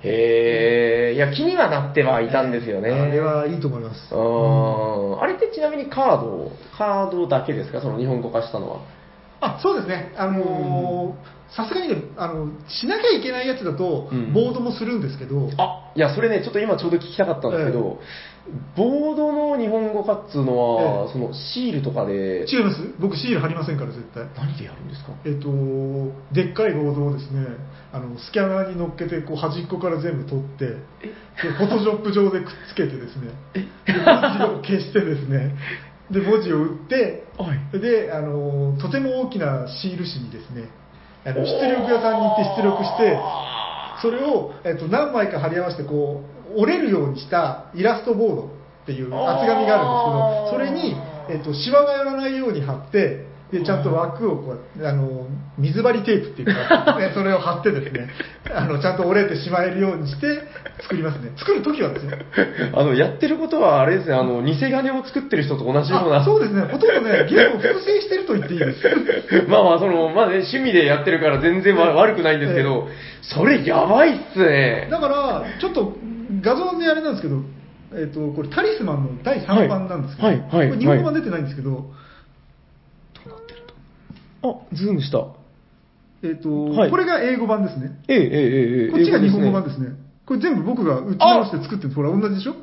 [0.02, 2.90] へえ、いや、気にはなってはいたんですよね。
[2.90, 4.08] あれはいいと思います。
[4.12, 8.80] あーあれってちなみにカード、カードだけですか、その日本語化したのは。
[9.44, 18.00] あそうですね、あのーさすがにねあの、しなきゃいけないやつだとうん、ボードもするんですけど、あいや、それね、ちょっと今ちょうど聞きたかったんですけど、
[18.76, 21.12] ボードの日本語化っつうのは、ええ。
[21.12, 22.80] そのシールとかで、違います。
[22.98, 24.24] 僕、シール貼りませんから、絶対。
[24.37, 25.12] 何でやるんですか？
[25.24, 25.46] えっと、
[26.35, 27.46] でっかいボードをですね、
[27.92, 30.74] あのスキャナーに乗っけて、こう端っこから全部取って、で
[31.57, 33.30] フォトショップ上でくっつけてですね、
[33.87, 35.54] で文字を消してですね、
[36.10, 37.80] で文字を打って、はい。
[37.80, 40.68] であの、とても大きなシール紙にですね、
[41.24, 43.18] あの出力屋さんに行って出力して、
[44.02, 46.22] それを、えっと、何枚か貼り合わせてこ
[46.54, 48.50] う折れるようにしたイラストボード
[48.82, 50.96] っていう厚紙があるんですけど、それに、
[51.30, 55.26] えっと、シワが寄らないように貼って、でちゃんと枠をこうあの
[55.58, 58.08] 水張りテープっていうか、 ね、それを貼ってですね
[58.52, 60.42] あのちゃんと折れてしまえるようにして
[60.82, 61.30] 作りますね。
[61.36, 62.18] 作るときはですね。
[62.72, 66.16] あの、やってることはあれですね、あの、偽金を作ってる人と同じような。
[66.16, 66.62] あそうですね。
[66.62, 68.82] ほとんどねゲームを複製してると言っていいです。
[69.48, 72.88] まあまあ、その、まあね、趣味でやってるから全然わ悪くないんですけど、
[73.22, 74.88] それやばいっすね。
[74.90, 75.96] だから、ちょっと
[76.40, 77.42] 画像であれなんですけど、
[77.94, 81.86] えっとこれ、タリスマンの第3版なんですけど、はいはいはいこれ日本語版出てないんですけど、
[84.44, 85.26] あ、ズームした。
[86.22, 88.24] えっとはいこれが英語版ですね、ええええ
[88.85, 89.88] ええこっちが日本語版英ですね、
[90.26, 92.54] これ全部僕が打ち直して作ってるほら、同じでしょ？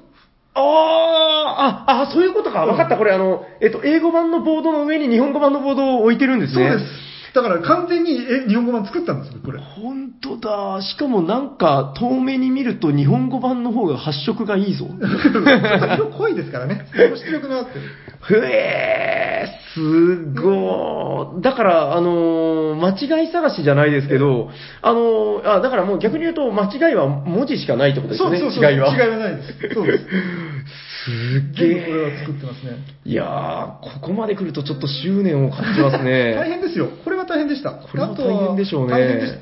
[0.53, 2.65] あーあ、あ、そういうことか。
[2.65, 2.97] 分かった。
[2.97, 6.69] これあの、えっと、英語版のボードの上に日本語版のボードを置いてるんですね。
[6.69, 7.10] そうです。
[7.33, 9.59] だから完全にえ日本語版作ったんですよ、これ。
[9.59, 10.81] 本当だ。
[10.81, 14.87] しかもなんか、遠目に見ると日本語版の方が発色がいいぞ。
[15.95, 17.71] 色濃いですからね、出力があって。
[18.19, 21.41] ふえー、すごー。
[21.41, 24.49] だから、あのー間違い探しじゃないですけど、
[24.81, 28.93] あのーあ、だからもう逆に言うと、間違いは文字しかないってことですね、そうそうそう、違いは。
[28.93, 29.73] 違いはないです。
[29.73, 30.05] そうです。
[31.05, 32.19] すげ全部これはー。
[32.19, 32.71] 作ってますね。
[33.05, 36.35] いやー、ここまで来るとちょっと執念を感じますね。
[36.39, 36.89] 大変ですよ。
[37.03, 37.71] これは大変でした。
[37.71, 39.41] これは大変でしょうね。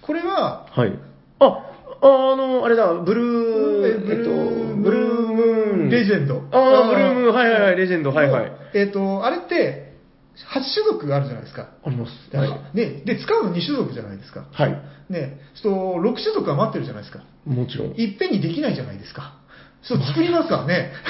[0.00, 0.92] これは、はい。
[1.38, 1.72] あ、
[2.02, 5.90] あの、あれだ、ブルー、えブルーブルームーン。
[5.90, 8.52] レジェンドああ、ブルームーン、はいはいはい、レジェンド、はいはい。
[8.74, 9.92] えっ、と、あれって、
[10.34, 11.68] 8種族があるじゃないですか。
[11.84, 12.12] あります。
[12.30, 12.76] で,、はい。
[12.76, 14.46] ね、で使うの2種族じゃないですか。
[14.50, 14.82] はい。
[15.10, 15.72] ね、そう
[16.02, 17.22] 6種族は待ってるじゃないですか。
[17.44, 17.88] もちろん。
[17.96, 19.34] いっぺんにできないじゃないですか。
[19.82, 20.92] そう作りますからね。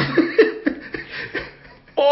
[1.94, 2.08] これ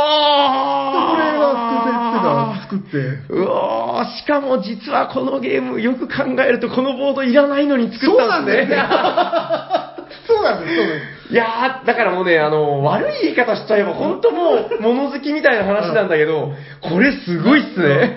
[1.38, 3.32] は作って、作って。
[3.32, 8.76] うわーしかも実はこのゲームよく考えるとこのボードいらないのに作ったんですね。
[10.26, 11.20] そうなんです、そうなんです。
[11.30, 18.16] いやー、だからもうね、あの、悪い言い方しちゃえば、本当もう、物好きみたいな話なんだけど、これすごいっすね。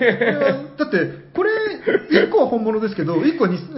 [0.76, 0.98] だって、
[1.32, 1.50] これ、
[1.84, 3.74] 1個は本物ですけど、1個は普通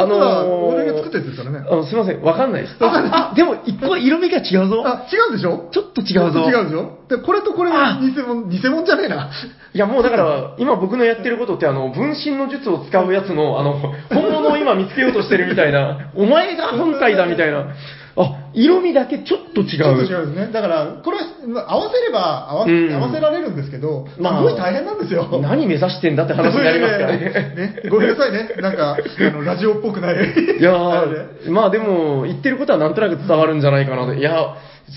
[0.00, 1.66] はー俺が作ったやつですからね。
[1.68, 2.76] あの、すいません、わかんないです。
[2.80, 4.82] あ、あでも一個色味が違うぞ。
[4.86, 5.68] あ、違うでしょ？
[5.72, 6.98] ちょっと違うぞ違うでしょ？
[7.08, 9.30] で、これとこれはあ偽物、偽物じゃねえな。
[9.74, 13.72] いや、もうだから、今僕のやってることって、あの、分身の術を使うやつの、あの、
[14.08, 17.74] 本物を今見つけようとしてるみたいな、お前が本体だみたいな。
[18.16, 19.66] あ、色味だけちょっと違う。
[19.66, 20.52] ちょっと違うんですね。
[20.52, 25.26] だから、これ合わせれば合わ,、うん合わせられるんですけど、まあすごい大変なんですよ。
[25.42, 27.18] 何目指してんだって話になりますからね。
[27.84, 28.50] ね、ごめんなさいね。
[28.60, 30.14] なんか、あの、ラジオっぽくない。
[30.58, 31.04] いや
[31.48, 34.14] まあでも、言ってることはなんとなく伝わるんじゃないかなと。
[34.14, 34.54] いや、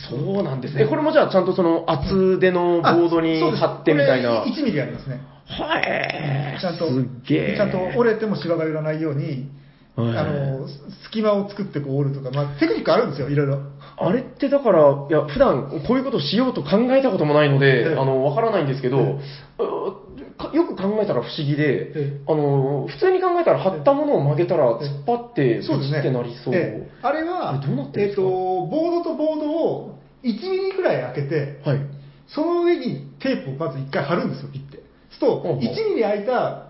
[0.09, 0.85] そうなんですね。
[0.85, 4.41] これもじゃあちゃんとその厚手のボードに貼ってみたいな。
[4.41, 5.21] これ1ミリありますね。
[5.49, 6.59] はい。
[6.59, 7.55] ちゃんと、すっげえ。
[7.55, 9.49] ちゃんと折れてもシワが寄らないように、
[9.97, 10.67] あはいの、
[11.05, 13.59] 隙間を作ってこう折るとか、まあ、テクニックあるんですよ、いろいろ。
[13.97, 25.99] あれってだから、いや、普段こういうことをしようと考えたこともないので、ええあの、わからないんですけど、よく考えたら不思議で、えあの、普通に考えたら貼ったものを曲げたらええ突っ張って、そうですね。
[25.99, 26.55] ってなりそう。
[26.55, 31.79] ええあれは、あれどうなってえっ、と、ボードとボードを1ミリぐらい開けて、はい。
[32.27, 34.83] その上にテープをまず1回貼るんですよ、ピッて。
[35.09, 36.66] すると、ほうほう1ミリ開いた、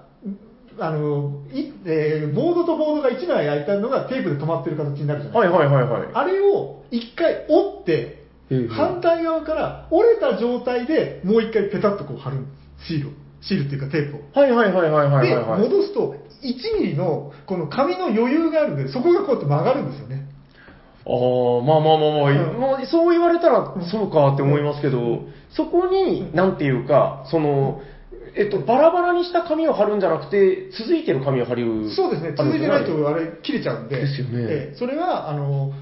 [0.80, 5.59] あの、いえーボードとボードが1枚開いたのがテープで止まってる形になるじゃないですか。
[5.59, 6.09] はいはいはいはい。
[6.13, 12.45] あれを1回折って、ええ反対側から折れた状態でもう1回ペタッとこう貼る
[12.88, 13.11] シールを。
[13.41, 14.39] シールっていうかテープを。
[14.39, 15.61] はいはいはいはいはいで、はいはい。
[15.61, 20.28] 戻すと、1ミリのこの紙の余裕があるんで、そこがこうやって曲がるんですよね。
[21.05, 27.82] ああ、まあまあまあまあ、うんまあそう言われたらそうかって思いますけど、そこに、なんていうか、その、
[28.38, 31.89] えっと、バラバラにした紙を貼るんじゃなくて、続いてる紙を貼る。
[31.95, 33.97] そうですね、続いてないとあれ切れちゃうんで。
[33.97, 35.73] ですよねええそれは、あの、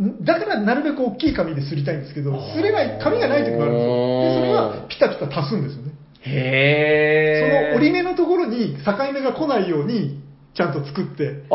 [0.00, 4.20] んだからなるべく大きい紙ですりたいんですけど、すれない、紙がない時もあるんですよ。
[4.22, 5.92] で、それはピタピタ足すんですよね。
[6.22, 7.70] へえ。
[7.72, 10.22] その折り目のところに境目が来ないように、
[10.54, 11.46] ちゃんと作って、出力し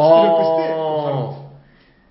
[0.57, 1.45] て、るんで。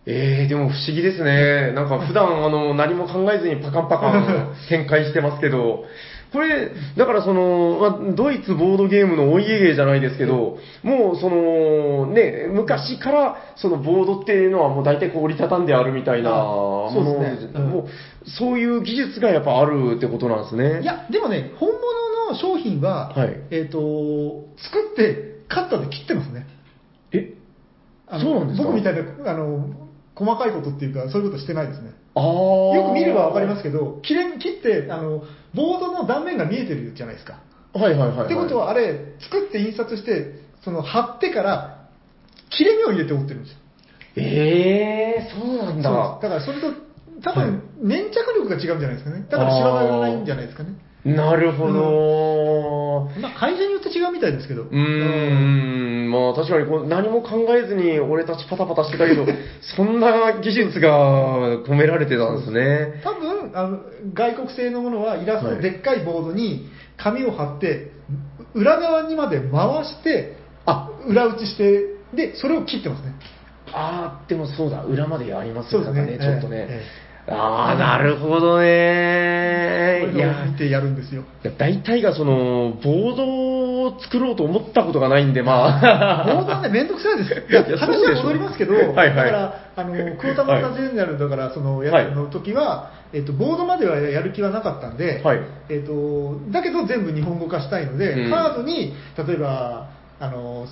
[0.07, 1.73] ええでも不思議ですね。
[1.73, 5.85] なんか普段あの何も考えずにパカンパカン 展開してますけど、
[6.35, 17.85] これ、だからその、まあ、ドイツボードゲームのお家芸じゃないですけど、もうその、ね、昔からそのボードっていうのはもう大体こう折りたたんであるみたいなそうのですねうんもう
[18.39, 20.83] そういう技術がやっぱあるってことなんですね。
[20.83, 26.47] いや、でもね、本物の商品は、はいえっ、と、作って、カッターで切ってますね。
[27.13, 27.35] え？
[28.21, 28.65] そうなんですか？
[28.65, 29.67] 僕みたいな、あの、
[30.15, 31.91] 細かいことっていうか、そういうことしてないですね。
[32.15, 32.25] ああ。
[32.25, 35.23] よく見ればわかりますけど、切れ切って、あの、
[35.55, 37.41] ボードの断面が見えてるじゃないですか。
[37.73, 38.27] はいはいはい、はい。
[38.27, 41.89] ってことは、あれ、作って印刷して、その、貼ってから、
[42.51, 43.59] 切れ目を入れて折ってるんですよ。
[44.17, 45.91] ええそうなんだ。
[45.91, 46.73] だから、それと、
[47.23, 49.27] 多はい分、粘着力が違うんじゃないですかね。
[49.29, 50.71] だから、シワが寄らないんじゃないですかね。
[51.05, 53.11] なるほど。
[53.21, 54.63] まあ、会社によって違うみたいですけど。
[54.63, 59.27] うーん、まあ確かにこう何も考えずに俺たちパタパタしてたけど、
[59.77, 63.01] そんな技術が込められてたんですね。
[63.05, 63.79] 多分あの
[64.15, 65.61] 外国製のものはイラスト、はい。
[65.61, 67.91] でっかいボードに紙を貼って
[68.55, 70.89] 裏側にまで回してあ。
[71.07, 71.85] 裏打ちして
[72.15, 73.15] でそれを切ってますね。
[73.73, 76.19] あー、でもそうだ、裏までやりますよそうですね。
[76.19, 76.67] ね、ちょっとね。
[76.69, 76.83] え
[77.27, 80.13] ああ、なるほどね。
[80.15, 81.23] いや、見てやるんですよ。
[81.23, 83.25] いや大体がその、ボード
[83.85, 86.25] を作ろうと思ったことがないんで、まあ。
[86.29, 87.31] ボードはね、めんどくさいです。
[87.51, 89.09] いやいや話は戻りますけど、はいはい。
[89.09, 95.41] だから、あの、クオタマタジェネラルだから、その、やつの時は、えっと、ボードまではやる気はなかったんで、はい。
[95.71, 98.31] えっと、だけど全部日本語化したいので、うん。
[98.31, 98.95] カードに、
[99.27, 99.89] 例えば、
[100.21, 100.67] あの、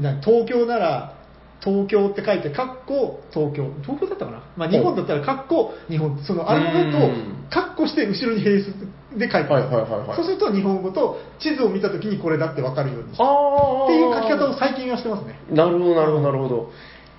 [0.00, 1.19] な東京なら、
[1.62, 3.70] 東京って書いて、カッコ東京。
[3.82, 4.42] 東京だったかな？
[4.56, 6.18] まあ日本だったらカッコ日本。
[6.24, 8.72] そのアルファベットをうんカッコして後ろに並数
[9.18, 9.50] で書いてます。
[9.52, 13.22] はいはいはいはいそうすると日本語と地図を見た時にこれだってわかるようにして。
[13.22, 13.26] っ
[13.88, 15.38] ていう書き方を最近はしてますね。
[15.50, 16.70] なるほど、なるほど、なるほど。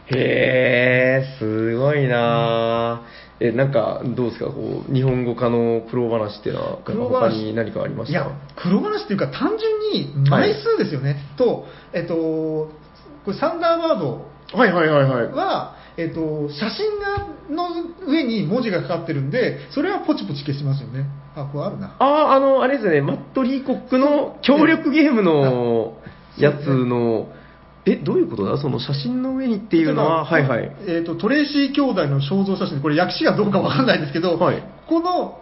[0.08, 11.18] へえ、すごいなぁえ、なんか、どうですか、こう、日本語化の苦労話っていうのは、他に何かありましたいや、黒話っていうか単純に枚数ですよね。
[11.38, 12.72] と、えっと、こ
[13.28, 15.28] れサンダーバードはいはいはいはい。
[15.32, 17.68] は、えっと、写真がの
[18.08, 21.06] 上に文字がかかってるんで、それはポチポチ消しますよね。
[21.36, 21.96] あ、これあるな。
[22.00, 25.98] ああ、あの、あれですね、マット・リーコックの協力ゲームの
[26.38, 27.28] やつの、
[27.86, 28.58] え、どういうことだ？
[28.58, 30.72] その写真の上にっていうのは、はいはい。
[30.88, 35.40] えっと、トレイシー兄弟の肖像写真で、これ訳詞がどうかわかんないですけど、はいこの、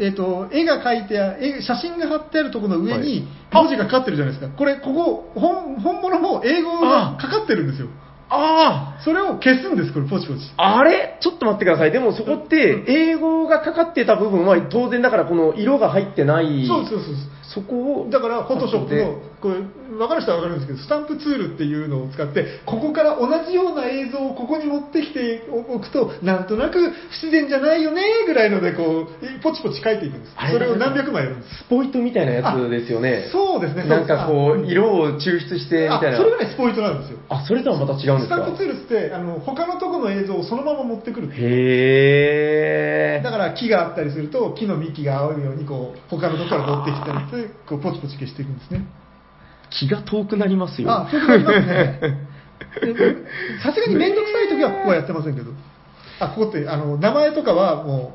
[0.00, 4.56] えっと、絵が描いてあ絵写真が貼ってあるところの上はいに文字がかかってるじゃないですか。
[4.56, 7.88] これ、ここ、本本物も英語がかかってるんですよ。
[8.30, 10.40] あそれを消すんです、これ、ポチポチ。
[10.56, 11.16] ああれ？
[11.20, 11.92] ちょっと待ってください。
[11.92, 16.66] でもそこって、英語がかかってた部分は当然だからこの色が入ってない。
[16.66, 17.14] そうそうそう。
[17.48, 18.10] そこを。
[18.10, 19.54] だから、フォトショップの、これ、
[19.96, 26.92] 分かる人は分かるんですけど、スタンプツールっていうのを使って、ここから同じような映像をここに持ってきておくと、なんとなく不
[27.24, 30.48] 自然じゃないよねぐらいので、こう、ポチポチ書いていくんですあ。
[30.48, 31.64] れそれを何百枚やるんです。
[31.64, 33.30] スポイトみたいなやつですよね。
[33.32, 33.84] そうですね。
[33.84, 36.18] なんかこう、そうです色を抽出してみあたいな。
[36.18, 37.18] それがね、スポイトなんですよ。
[37.30, 38.36] あ、それとはまた違うんですか？
[38.36, 41.28] スタンプツールって、あの、他のとこの映像をそのまま持ってくる。
[41.32, 43.24] へー。
[43.24, 48.84] だから木があったりすると、木の幹が合うように、こう、他のとこから持ってきたりして、 こう、ポチポチ消していくんですね。
[49.70, 50.90] 気が遠くなりますよ。
[50.90, 52.00] あ、そうなりますね。
[52.82, 52.94] で
[53.62, 55.52] さすがに面倒くさい時はここはやってませんけど。
[56.20, 58.14] あ、ここって、あの、名前とかはも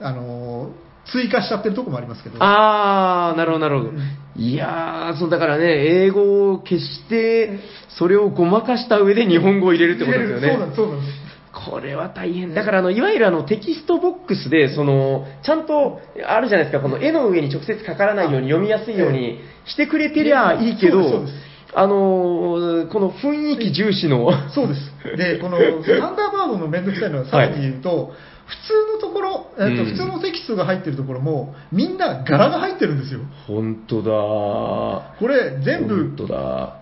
[0.00, 0.70] う、あの、
[1.12, 2.36] 追加しちゃってるとこもありますけど。
[2.40, 3.98] あー、なるほど、なるほどうん。
[4.36, 5.64] いやー、そう、だからね、
[6.04, 10.48] 英語を消して、それをごまかした上で日本語を入れるってことですよね。
[10.48, 11.30] そうなんそうなんです。
[11.52, 12.54] これは大変。
[12.54, 21.24] だから、あの、いわゆるあの、テキストボックスで、その、ちゃんと、あるじゃないですか、この絵の上に直接かからないように読みやすいようにしてくれてりゃいいけど
[21.72, 25.16] あのー、この雰囲気重視の、そうです。
[25.16, 28.12] で、このサンダーバードの面倒くさいのは、さらに言うと、
[28.50, 33.20] 普通のところ、えっとうん普通のテキストが入ってるところも、みんな柄が入ってるんですよ。
[33.46, 36.76] 本当だこれ、全部だ。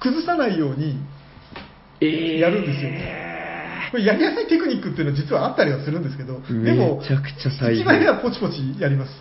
[0.00, 0.98] 崩さないように
[2.00, 2.90] えーやるんですよ。
[3.90, 9.12] これやりやすいテクニックっていうのは実はあったりはするんですけど、でも、めちゃくちゃ一番目はポチポチやります。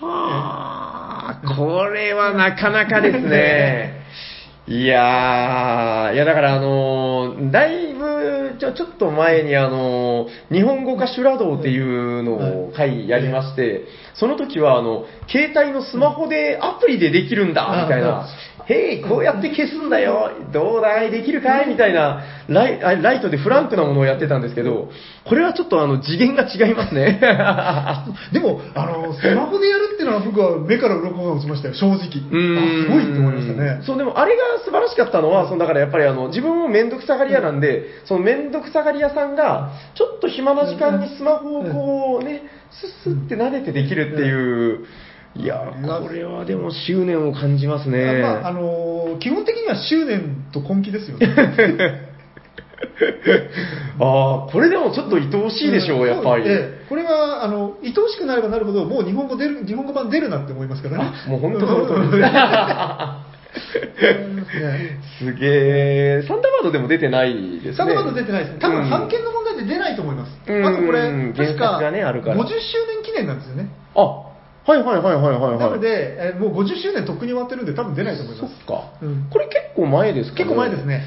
[0.00, 4.02] はあ、これはなかなかですね。
[4.66, 8.03] いやー、いやだからあのーだいぶ
[8.58, 18.26] ちょ、ちょっと前にあのー日本語化修羅道っていうのを回やりまして、その時はあの、携帯のスマホでアプリでできるんだ、みたいな。
[18.66, 21.68] へい、こうやって消すんだよ、どうだい、できるかい？
[21.68, 24.90] みたいなライ、あライトでフランクなものをやってたんですけど、
[25.24, 27.20] これはちょっとあの、次元が違いますね。
[28.32, 31.96] でも、あの、スマホでやるっていうのは僕は目から鱗が落ちましたよ、正直。
[31.96, 32.10] あ、す
[32.88, 33.80] ごいって思いましたね。
[33.82, 44.86] そう、でもあれが素晴らしかったのは、そのだからやっぱりあの、自分もめんどくさがり屋なんで、そのめんどくさがり屋さんが、ちょっと暇な時間にスマホをこうね、スッスッって撫でてできるっていう、
[45.36, 48.22] いやー、これはでも執念を感じますね。
[48.22, 51.26] まあ、あの、基本的には執念と根気ですよね。
[53.98, 56.44] ああ、これでもちょっと愛おしいでしょう、やっぱり。
[56.46, 61.10] ええこれは、あの、愛おしくなればなるほど、もう日本語出る、日本語版出るなって思いますからね。
[61.26, 62.20] もう本当その通りです。
[62.20, 62.30] ね
[65.18, 66.22] すげえ。
[66.22, 67.74] サンダーバードでも出てないですね。
[67.74, 68.58] サンダーバード出てないです。
[68.58, 70.38] 多分、うん版権の問題で出ないと思います。
[70.46, 72.52] うんあとこれ、原確か、作がねあるから50周
[72.86, 73.68] 年記念なんですよね。
[73.94, 74.33] あ、
[74.66, 75.58] はいはいはいはいはいはい。
[75.58, 78.54] なので、えもう50周年とっくに終わってるんで、多分出ないと思います。
[78.56, 78.84] そっか。
[79.02, 80.44] うんこれ結構前ですかね。
[80.44, 81.02] 結構前ですね。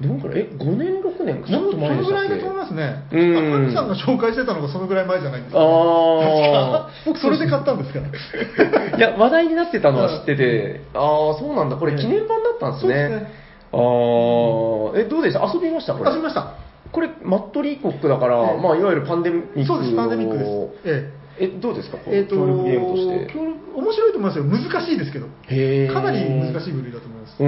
[0.00, 1.48] どんくらいえ、5年、6年か。
[1.48, 2.22] ちそのょっと前でしたっけ？
[2.22, 2.84] そのぐらいだと思いますね。
[2.84, 5.58] あ、うんさんが紹介してたのがそのぐらい前じゃないですか。
[5.58, 6.90] ああ。
[7.06, 8.96] 僕それで買ったんですから。
[8.96, 11.76] いや、話題になってたのは知ってて、ああ、そうなんだ。
[11.76, 12.94] これ記念版だったんですね。
[12.94, 13.32] そうですね
[13.72, 15.40] ああ、え、どうでした？
[15.52, 15.94] 遊びました？
[15.94, 16.10] これ。
[16.10, 16.54] 遊びました。
[16.92, 20.50] これ、マットリー国だから、ええまあ、いわゆるパンデミックそうです、パンデミックです。
[20.86, 21.98] ええ、どうですか？
[21.98, 22.10] こえ。
[22.10, 23.32] うえっと、協力ゲームとして。
[23.32, 24.44] 協力面白いと思いますよ。
[24.44, 25.26] 難しいですけど。
[25.26, 27.36] かなり難しい部類だと思います。
[27.38, 27.44] あ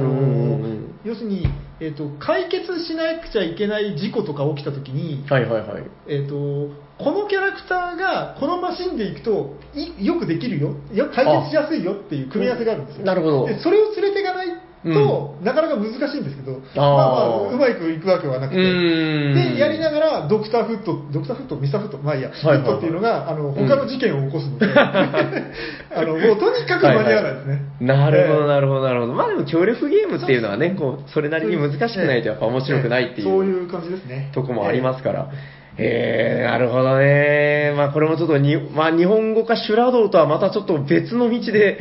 [0.00, 1.48] の要するに、
[1.80, 5.82] えっと、解決しなくちゃいけない事故とか起きたときに、はいはいはい。
[6.06, 6.70] えっと、
[7.02, 13.04] このキャラクターがこのマシンでいくといよくできるよよ解決しやすいよっていう組み合わせがあるんですよ。
[13.04, 14.46] なるほどでそれを連れていかない
[14.82, 18.60] と、なかなか難しいんですけど、まあまあ、うまくいくわけはなくて。
[18.60, 27.62] で、やりながら、ドクターフット、ドクターフット、ミスターフット、まあいいや、フットっていうのが、あの、他の事件を起こすので、 あの、もうとにかく間に合わないですね。
[27.80, 29.12] なるほど、ええなるほど、なるほど。
[29.12, 34.30] まあでも協力ゲームっていうのはね、こう、それなりに難しくないとやっぱ面白くないっていそうういう感じですね。
[34.34, 35.30] とこもありますから。
[35.78, 37.72] えー、なるほどね。
[37.76, 41.78] まあこれもちょっとに、まあ日本語化修羅道とはまたちょっと別の道で、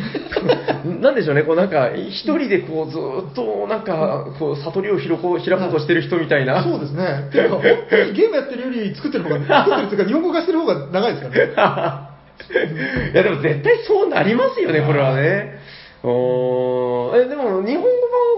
[1.02, 2.98] なんでしょうね、こうなんか、一人でこうず
[3.32, 6.64] っとなんか、こう悟りを開こう開こうとしてる人みたいな。
[6.64, 7.30] そうですね。
[7.32, 12.12] ていうか、本当にゲームやってるより作ってる方が、作ってるっていうか、日本語化してる方が長いですからね。
[13.14, 15.60] いやでも絶対そうなりますよね、これはね。
[16.04, 17.84] おーえ、でも日本語版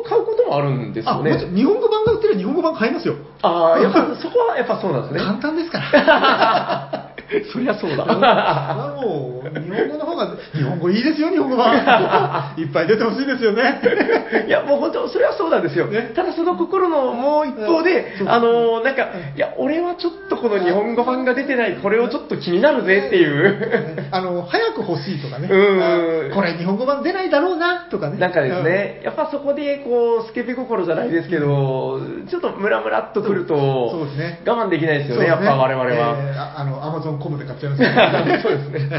[0.01, 1.31] を買うこともあるんですあ、よね？
[1.33, 1.51] もちろ。
[1.51, 3.15] ん日本語版が売ってる日本語版買いますよ。
[3.41, 5.19] ああ、やっぱそこはやっぱそうなんですね。
[5.21, 7.09] 簡単ですから。
[7.51, 8.05] そりゃそうだ。
[9.01, 12.53] もう、日本語の方が、日本語いいですよ、日本語は。
[12.57, 13.81] いっぱい出てほしいですよね。
[14.47, 15.85] いや、もう本当、それはそうなんですよ。
[15.87, 24.07] ねただその心のもう一方で、あのーなんか、いや、俺はちょっとこの日本語版が出てない、これをちょっと気になるぜっていう。
[24.11, 25.47] あの、早く欲しいとかね。
[25.49, 28.17] うんあこれ日本語版出ないだろうな、とかね。
[28.17, 33.55] なんかですね、やっぱそこで、こう、スケベ心じゃないですけど、ちょっとムラムラっとくると、
[33.91, 35.15] そうですね我慢できないですうん。
[35.17, 35.89] よね、やっぱ我々は。
[36.19, 38.89] えーああの、アマゾンコムで買っちゃいますねそうですね。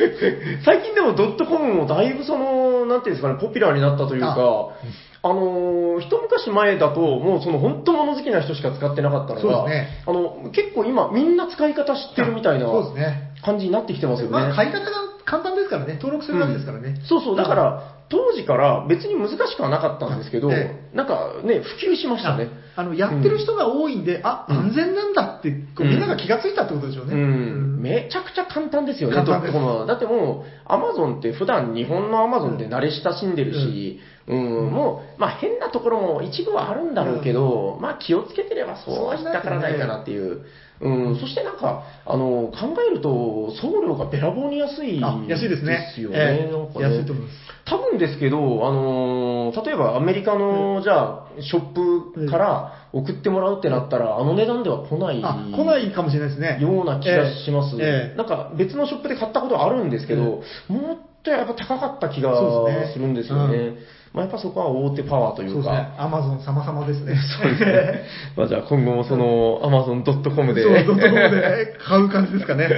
[0.64, 4.34] 最近でもドットコムもだいぶその、なんていうんですかね、ポピュラーになったというか、
[5.22, 12.66] あのー一昔前だと、もうその本当物好きな人しか使ってなかったのが、ねあの、結構今みんな使い方知ってるみたいな。
[13.42, 14.32] 感じになってきてますよね。
[14.32, 14.84] まあ、買い方が
[15.24, 15.94] 簡単ですからね。
[15.94, 16.96] 登録するだけですからね。
[17.04, 22.48] そうそう、だから、当時から別に難しくはなかったんですけど、えなんかね、普及しましたね。
[22.74, 24.56] あの、やってる人が多いんで、あ、うん。
[24.56, 27.14] 安全なんだって、こうみんなが気がついたってことでしょうね。
[27.14, 29.16] うん、めちゃくちゃ簡単ですよね、
[29.86, 40.42] だってもう、アマゾンって普段日本のアマゾンで慣れ親しんでるし、うん、もう、まあ変なところも一部はあるんだろうけど、まあ気をつけてればそうは引っかからないかなっていう。
[40.80, 45.72] うん、そしてなんか、あの、考えると、送料がべらぼうに安いあ安いですね。
[45.72, 46.16] ですよね。
[46.18, 46.50] ええ。
[46.50, 46.96] なんかね。
[46.96, 47.34] 安いと思います。
[47.66, 55.20] 多分ですけど、あのー例えばアメリカの、じゃあ、ショップから送ってもらうってなったら、あの値段では来ない。
[55.22, 56.58] あ、来ないかもしれないですね。
[56.60, 57.82] ような気がします、ええ。
[57.82, 58.16] ええ。
[58.16, 60.22] なんか別のショップで買ったことあるんですけど、
[60.68, 62.92] もっとやっぱ高かった気がそうですね。
[62.94, 63.74] するんですよね。
[64.12, 65.54] うまあ、やっぱそこは大手パワーというか。
[65.54, 65.94] そうですね。
[65.98, 67.14] アマゾン様々ですね。
[67.40, 68.02] そうですね。
[68.36, 70.62] まあじゃあ今後もその Amazon.com で。
[70.62, 72.68] そう、ドットコムで買う感じですかね。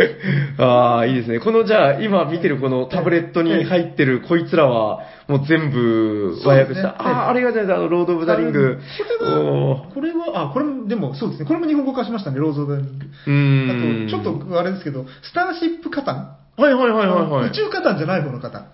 [0.58, 1.40] ああ、いいですね。
[1.40, 6.88] このじゃあ今見てるこのタブレットに入ってるこいつらはもう全部和訳した。
[6.88, 8.78] ねああ、あれがじゃああのロード・オブ・ザ・リング。
[9.18, 11.46] これはこれは、あ、これも、でもそうですね。
[11.46, 13.06] これも日本語化しましたね、ローズ・オブ・ザ・リング。
[13.26, 14.10] うーん。
[14.10, 17.48] あと、ちょっとあれですけど、スターシップカタンはいはいはいはいはい。
[17.48, 18.66] 宇宙カタンじゃない方のカタン。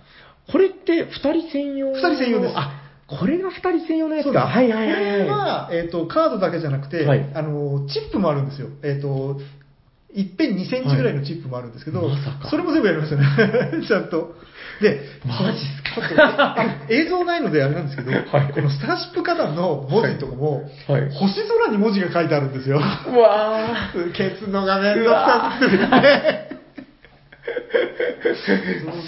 [0.51, 4.47] これって二人専用二人専用ですあ、これが二人専用のやつか。
[4.47, 8.67] はいはいはいこれはえっ、と、カードだけじゃなくて、はいあの、チップもあるんですよ。
[8.83, 9.39] えっ、と、
[10.13, 13.83] いっぺん2センチぐらいのチップもあるんですけど、はいまそれも全部やりましたね。
[13.87, 14.35] ちゃんと。
[14.81, 16.57] で、マジっすか
[16.89, 18.21] 映像ないのであれなんですけど、はい
[18.53, 22.77] このスターシップ花壇の文字とかも、はいはい星空に文字が書いてあるんですよ。
[22.77, 24.11] うわー。
[24.15, 26.47] 消すのがめんどくさくてね。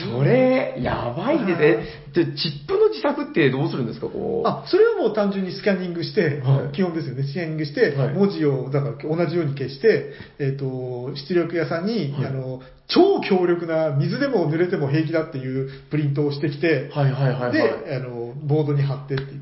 [0.09, 2.25] それ、やばいですね。
[2.25, 4.47] で、チップの自作ってどうするんですか、こう。
[4.47, 7.23] あ、それはもう単純にスキャニングして、はい基本ですよね。
[7.23, 17.51] スキャニングして、はい文字を、だから同じように消して、えっ、と、出力屋さんに、はいあの、超強力な水でも濡れても平気だっていうプリントをしてきて、はいはいはいはい。
[17.51, 19.41] で、あの、ボードに貼ってっていう。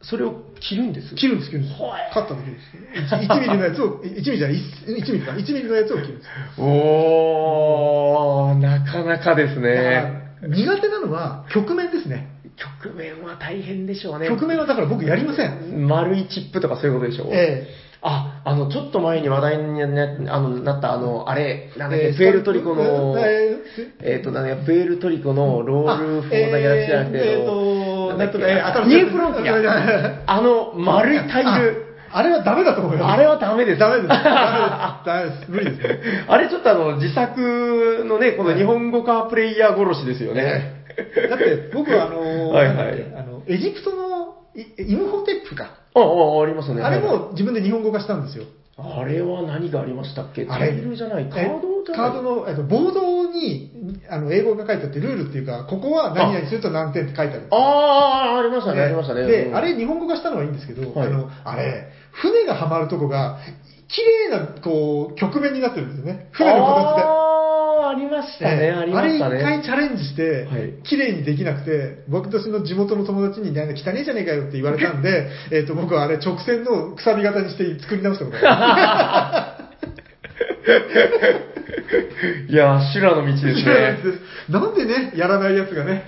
[0.00, 1.82] それを切るんです切るんです、切るんです。
[1.82, 3.14] はいカッターで切るんです。
[3.32, 6.28] 1, ミリのやつを、1ミリじゃない、1, 1ミリか、1ミリのやつを切るんです。
[6.58, 9.74] おー、なかなかですね。
[10.42, 12.28] ら苦手なのは曲面ですね。
[12.82, 14.28] 局面は大変でしょうね。
[14.28, 15.86] 曲面はだから僕やりません。
[15.88, 17.28] 丸いチップとかそういうことでしょう。
[17.32, 17.66] え
[18.00, 23.56] あ、あの、ちょっと前に話題になあのなった、あの、あれ、なんだっけ、えープエルトリコの、え
[24.02, 27.87] えっと、なんだっけプエルトリコのロール・フォー・ザ・ギャラクシーじゃなくて、えーえーと
[28.18, 30.22] なんだっけニューフロンティア。
[30.26, 31.84] あの、丸いタイル。
[31.84, 33.12] ああれはダメだと思います。
[33.12, 33.78] あれはダメです。
[33.78, 34.08] ダメです。
[34.08, 35.44] ダメです。
[35.50, 36.24] 無理ですね。
[36.26, 40.84] あれちょっとあの、自作のね、この日本語化プレイヤー殺しですよね。
[41.28, 45.70] だって僕はあの、 はいはいあの、エジプトのイイムホテップか。
[45.94, 46.82] あ、あ、ありますね。
[46.82, 48.44] あれも自分で日本語化したんですよ。
[48.80, 50.46] あれは何がありましたっけ？
[50.48, 52.12] あれタイルじゃない、カードじゃない？
[52.12, 53.72] カードの、えっと、ボードに、
[54.08, 57.48] あの、英語が書いてあって、ルールっていうか、ここは何々すると何点って書いてある。
[57.50, 59.26] ああ、ありましたね、ありましたね。
[59.26, 59.56] で、うん。
[59.56, 61.08] あれ日本語化したのはいいんですけど、はい。
[61.08, 63.38] あの、あれ、船がはまるとこが、
[63.88, 66.28] 綺麗な、こう、曲面になってるんですよね。
[66.30, 67.02] 船の形で。
[67.88, 68.72] ありましたね、ええ。
[68.72, 69.64] ありましたあれ一回ね。
[69.64, 79.58] チャレンジしてはい、綺麗にできなくて、僕たちの地元の友達に、なんか汚ねえじゃねえかよって言われたんで、 えっと、僕はあれ直線のくさび型にして作り直したことがあ
[82.48, 83.98] いやー、修羅の道でするね。
[84.50, 86.04] なんでね、やらないやつがね、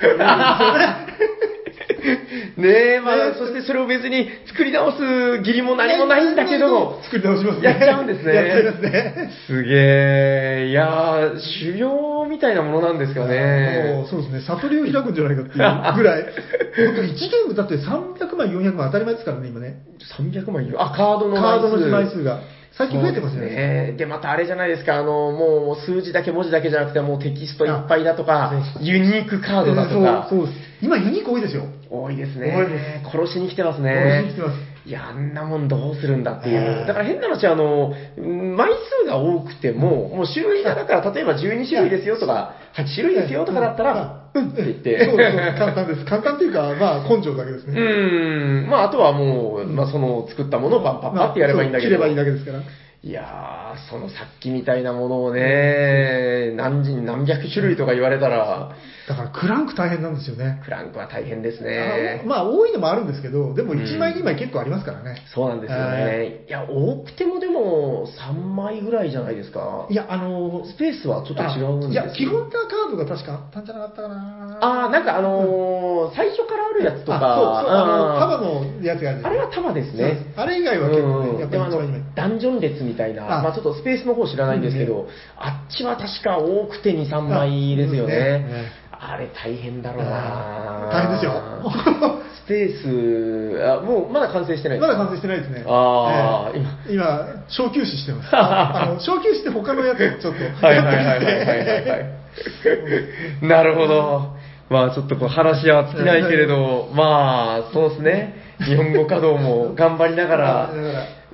[2.57, 5.03] ねえ、まあ、そしてそれを別に作り直す
[5.39, 7.65] 義理も何もないんだけど、作り直しますね。
[7.65, 9.31] やっちゃうんですねやっちゃいますね。
[9.47, 14.07] すげえ、いやー、修行みたいなものなんですかもうね。
[14.09, 16.25] そうですね、悟りを開くんじゃないかっていうぐらい。
[16.25, 19.83] 僕、1ゲームだって300枚、400枚当たり前ですからね、今ね。
[20.19, 20.73] 300枚。
[20.77, 22.21] あ、カードのカードの枚枚数。
[22.21, 22.41] 数が。
[22.77, 23.49] 最近増えてますよね。
[23.49, 23.93] ですね。
[23.99, 30.55] で、またあれじゃないですか、あの、もう数字だけ文字だけじゃなくて、もうテキストいっぱいだとかあ、ユニークカードだとか、そうそう。
[30.83, 31.65] 今ユニーク多いですよ。
[31.91, 33.03] 多いです多いでね。
[33.05, 33.91] 殺しに来てますね。
[33.93, 36.57] 殺しに来てますいや、あんなもんどうするんだっていう。
[36.57, 38.71] ええだから変な話、あの、うん枚
[39.03, 45.05] 数が多くても、もう種類がだから、例えば12種類ですよとか、8種類ですよとかだったら、うんって言って。
[45.05, 46.05] そうそう、簡単です。
[46.05, 47.81] 簡単っていうか、まあ、根性だけですうね。
[47.81, 48.60] ん。
[48.71, 51.97] まあ、あとはもう、まあ、その作ったものをパッパッパってやればいいんだけど。
[51.97, 52.63] そう切ればいいだけですから。
[53.03, 58.73] いやー、そのさっきみたいなものをね、何人何百種類とか言われたら、
[59.09, 60.61] だから、クランク大変なんですよね。
[60.65, 62.23] クランクは大変ですあね。
[62.27, 65.25] まあ、多いのもあるんですけど、でもうん1枚2枚結構ありますからね。
[65.35, 66.45] そうなんですよね。
[66.47, 69.87] いや、多くてもでも3枚ぐらいじゃないですか。
[69.89, 74.59] いや、あのスペースはちょっと違うんですいや、基本カードが確かあったんじゃなかったかな。
[74.61, 80.33] あー、なんかあのー最初からあるやつとか、あそうそう、あの、うん束のやつがあるあれは束ですね。
[80.37, 82.03] あれ以外は結構うんね、やっぱり一枚2枚。
[82.15, 88.73] ダンジョン列みたいな、あまあちょっとスペースの方知らないんですけど、あっちは確か多くて2、3枚ですよねね。
[88.93, 91.33] あれ大変だろうな大変ですよ。
[92.45, 95.65] スペース、あもうまだ完成してないまだ完成してないですね。
[95.67, 98.37] あーええ今、小休止してます。
[98.37, 100.67] あ あの小休止して他のやつをちょっと。
[100.67, 102.05] はいはいはいはいはいはいはい。
[103.43, 104.41] なるほど。
[104.69, 108.35] まあちょっとこう話は尽きないけれど、まあそうですね。
[108.65, 110.71] 日本語稼働も頑張りながら、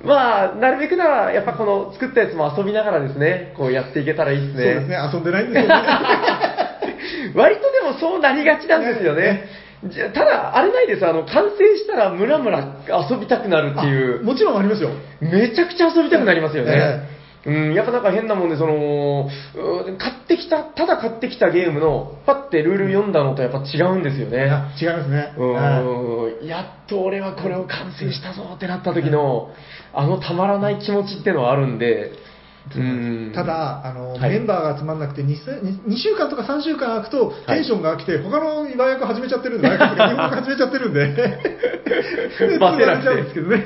[0.03, 4.63] まあなるべくならやっぱこの作ったやつも遊びながらですね、こうやっていけたらいいですね。
[4.63, 5.73] そうですね、遊んでないんですよね。
[7.35, 9.45] 割とでもそうなりがちなんですよね。
[9.85, 11.05] じゃただ、あれないです。
[11.05, 12.77] あの、完成したらムラムラ
[13.09, 14.21] 遊びたくなるっていう。
[14.21, 14.89] あもちろんありますよ。
[15.21, 17.17] めちゃくちゃ遊びたくなりますよね。
[17.45, 24.49] うん、やっぱなんか変なもんで、その、うん買ってきた、ただ買ってきたゲームの、パッてルール読んだのとやっぱ違うんですよね。
[24.49, 25.33] あ違いますね。
[25.37, 29.51] はいうん、やっと俺はこれを完成したぞってなった時の、
[29.99, 32.11] あのたまらない気持ちっていうのはあるんで、
[32.75, 33.31] うん。
[33.33, 35.27] ただ、あの、はいメンバーが集まんなくて2、
[35.87, 39.87] 2週間とか3週間空くと、テンションが来て、他の和訳始めちゃってるんで、 日本
[40.17, 43.65] 語始めちゃってるんで、 で待てなくてゃうんですけどね。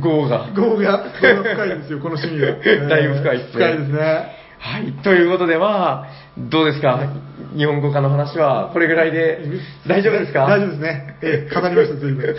[0.00, 0.46] ゴーが。
[0.56, 2.52] 業が、業が深いんですよ、この趣味は。
[2.88, 4.00] だいぶ深いですね深いですね。
[4.60, 4.92] はい。
[5.02, 6.06] ということで、まあ、
[6.38, 7.00] どうですか？
[7.56, 9.40] 日本語化の話は、これぐらいで、
[9.86, 10.46] 大丈夫ですか？
[10.46, 11.16] 大丈夫ですね。
[11.22, 12.34] ええ、語りました、随分。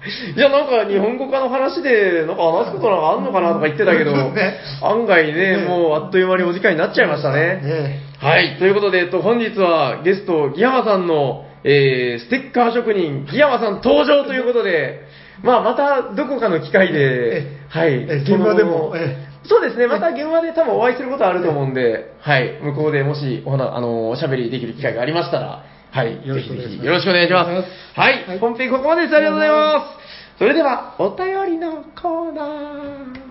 [0.34, 7.60] いや、なんか日本語化の話で、なんか話すことなんかあんのかなとか言ってたけど、 ね案外ね、ねもうあっという間にお時間になっちゃいましたね。
[7.62, 8.56] えはい。
[8.58, 15.04] ということで、えっと、本日はゲスト、ギヤマさんの、えー、ステッカー職人、ギヤマさん登場ということで、
[15.42, 18.06] まあ、またどこかの機会でえ、はい。
[18.08, 18.94] え現場でも
[19.42, 22.58] そうですね、また現場で多分お会いすることあると思うんで、はい。
[22.62, 26.26] 向こうでもし、お話、あの、おしゃべりできる機会がありましたら、はい。
[26.26, 27.50] よろしくお願いしますひよろしくお願いします。
[27.98, 28.24] はい。
[28.24, 29.16] はい本編ここまでです。
[29.16, 30.38] ありがとうございます。
[30.38, 33.30] それでは、お便りのコーナー。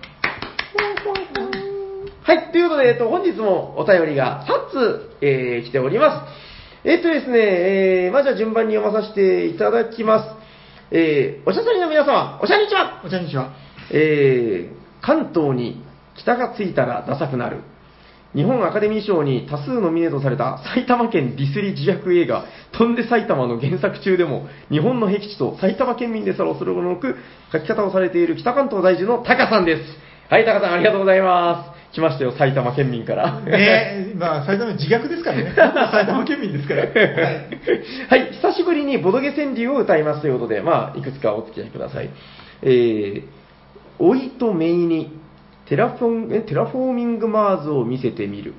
[2.22, 2.52] はい。
[2.52, 6.88] ということで、えっと、本日もお便りが8つ、えー、来ております。
[6.88, 10.28] えっとですね、えー、まずは順番に読まさせていただきます。
[10.90, 13.52] えー、おしゃさりの皆様、おしゃにちはお茶にちは。
[13.90, 15.82] えー、関東に
[16.16, 17.58] 北がついたらダサくなる。
[18.34, 27.16] 日本アカデミー賞に多数ノミネートされた埼玉県ディスり自虐映画、飛んで埼玉の原作中でも、日本の僻地と埼玉県民でさら恐れのく
[27.52, 29.82] 書き方をされている北関東在住のタカさんです。
[30.28, 31.80] はい、タカさんありがとうございます。
[31.92, 33.40] 来ましたよ、埼玉県民から。
[33.40, 35.52] ねえ、まあ、埼玉自虐ですからね。
[35.90, 36.82] 埼玉県民ですから。
[36.82, 36.92] はい。
[38.08, 42.10] はい、久しぶりにボドゲ川柳を歌いますということで、まあ、いくつかお付き合いください。
[42.62, 43.22] えー、
[43.98, 45.19] 甥と姪に
[45.70, 48.54] テラフォンえテラフォーミングマーズを見せてみる。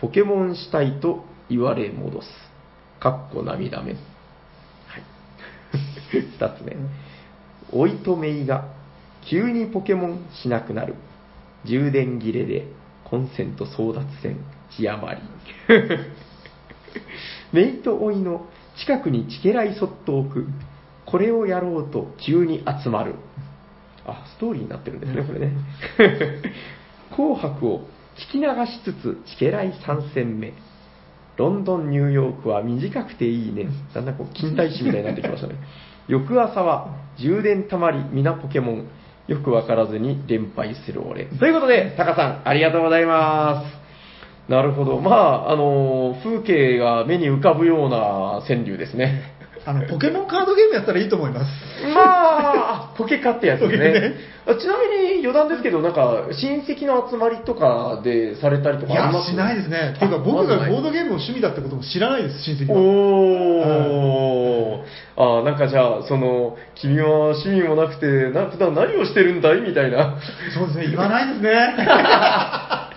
[0.00, 2.28] ポケモンしたいと言われ戻す。
[2.98, 3.92] かっこ涙目。
[3.92, 4.02] はい。
[6.10, 6.74] 二つ目。
[7.72, 8.64] 甥と姪が
[9.30, 10.96] 急にポケモンしなくなる。
[11.64, 12.66] 充電切れで
[13.04, 14.36] コンセント争奪戦
[14.70, 15.22] 血余り。
[17.52, 18.46] メイと老いの
[18.78, 20.48] 近くにチケライそっと置く。
[21.06, 23.14] これをやろうと急に集まる。
[24.06, 25.52] あ、ストーリーになってるんですね、これね。
[27.14, 27.80] 紅白を
[28.16, 30.52] 聞き流しつつ、チケライ3戦目。
[31.36, 33.68] ロンドン、ニューヨークは短くていいね。
[33.94, 35.54] だんだんこう近代史みたいになってきましたね。
[36.08, 38.86] 翌朝は充電たまり、皆ポケモン。
[39.28, 41.26] よくわからずに連敗する俺。
[41.26, 44.50] ということで、タカさん、ありがとうございます。
[44.50, 45.00] なるほど。
[45.00, 49.31] まあ、あの、風景が目に浮かぶような川柳ですね。
[49.64, 51.46] あの、ポケモンカードゲームやったらいいと思います。
[51.94, 54.14] まあ、あ、ポケカってやつですねね。
[54.44, 54.88] あちなみ
[55.20, 59.30] に余談ですけど、なんか、親戚の集まりとかでされたりといやかあります？
[59.30, 59.94] しないですね。
[59.98, 62.76] ていうか僕がボードゲームの趣味だってことも知らないです、親戚は。
[62.80, 64.82] おー、
[65.16, 67.08] あーなんかじゃあ、その、君は
[67.38, 69.60] 趣味もなくて、な普段何をしてるんだい？
[69.60, 70.16] みたいな。
[70.54, 71.52] そうですね、言わないですね。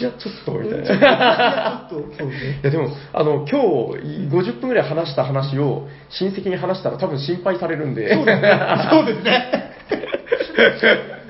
[0.00, 1.88] いや、ちょっと、みたいいやな。
[1.90, 2.64] ちょっと、そうですねい。
[2.64, 3.60] やでも、あの、今
[3.98, 8.14] 日、50分ぐらい話した話を、親戚に話したら多分心配されるんで。
[8.14, 8.60] そうですね。
[8.90, 9.70] そうですね。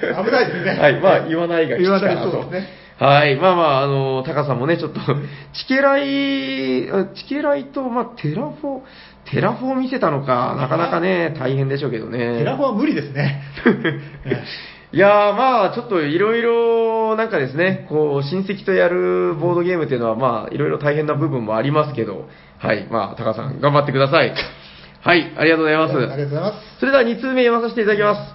[0.01, 0.81] 危ないですね。
[0.81, 2.31] はい、まあ、言わないが吉かなと。
[2.31, 5.01] 言わないねはい、まあまあ、あの、タカさんもね、ちょっと、
[5.57, 8.81] チケライ、あチケライと、まあ、テラフォ、
[9.25, 12.39] テラフォを見せたのか、なかなかね、大変でしょうけどね。
[12.39, 13.43] テラフォは無理ですね。
[14.93, 22.26] いやー、まあ、ちょっといろいろ、なんかですね、こう、親戚とやるボードゲームっていうのは、まあ、いろいろ大変な部分もありますけど、
[22.59, 24.34] はい、まあ、タカさん、頑張ってください。
[25.03, 25.97] はい、ありがとうございます。
[25.97, 26.78] ありがとうございます。
[26.80, 28.34] それでは2通目読まさせていただきます。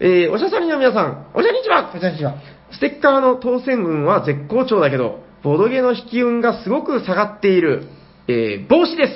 [0.00, 2.34] えー、おしゃさりの皆さん、おしゃにちはこんにちは。
[2.72, 7.84] ステッカーの当選運は絶好調だけど、ボードゲーの引き運がすごく下がっている、
[8.26, 9.12] えー、帽子です。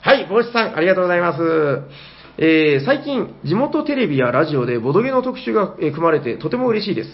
[0.00, 1.82] はい、帽子さん、ありがとうございます。
[2.38, 7.10] えー、最近、地元テレビやラジオでボドゲの特集が、え組まれてとても嬉しいです。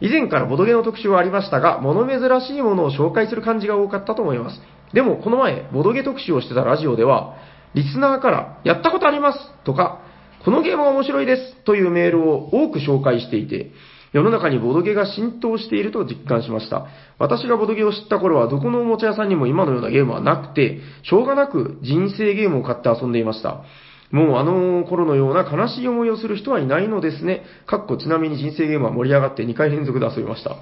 [0.00, 4.60] 以前からボドゲの特集はありましたが、物珍しいものを紹介する感じが多かったと思います。
[4.94, 7.34] でも、この前、ボドゲ特集をしてたラジオでは、
[7.74, 10.00] リスナーから、やったことありますとか、
[10.42, 13.72] このゲームは面白いですというメールを多く紹介していて、
[14.12, 16.86] 世の中にボドゲが浸透していると実感しました。
[17.18, 23.64] 私がボドゲを知った頃はどこのおもちゃ屋さんにも今のようなゲームはなくて、しょうがなく人生ゲームを買って遊んでいました。
[24.12, 27.42] もうあの頃のような悲しい思いをする人はいないのですね。
[27.66, 30.56] かっこちなみに人生ゲームは盛り上がって2回連続で遊びました。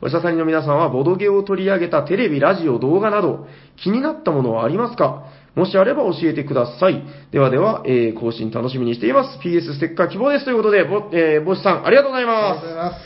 [0.00, 3.46] おしゃさりの皆さんはボドゲを取り上げたテレビ、ラジオ、動画など
[3.76, 5.24] 気になったものはありますか？
[5.54, 7.04] もしあれば教えてください。
[7.30, 9.38] ではでは、えー更新楽しみにしています。
[9.46, 12.74] PS ステッカー希望ですということで、ぼ、えー、ぼしさんありがとうございありがますとうご。
[12.74, 12.96] ざいます。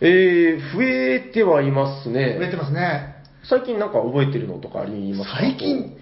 [0.00, 2.36] えー、増えてはいますね。
[2.38, 3.14] 売れてますね。
[3.48, 5.36] 最近なんか覚えてるのとかありますか？
[5.38, 5.96] 最近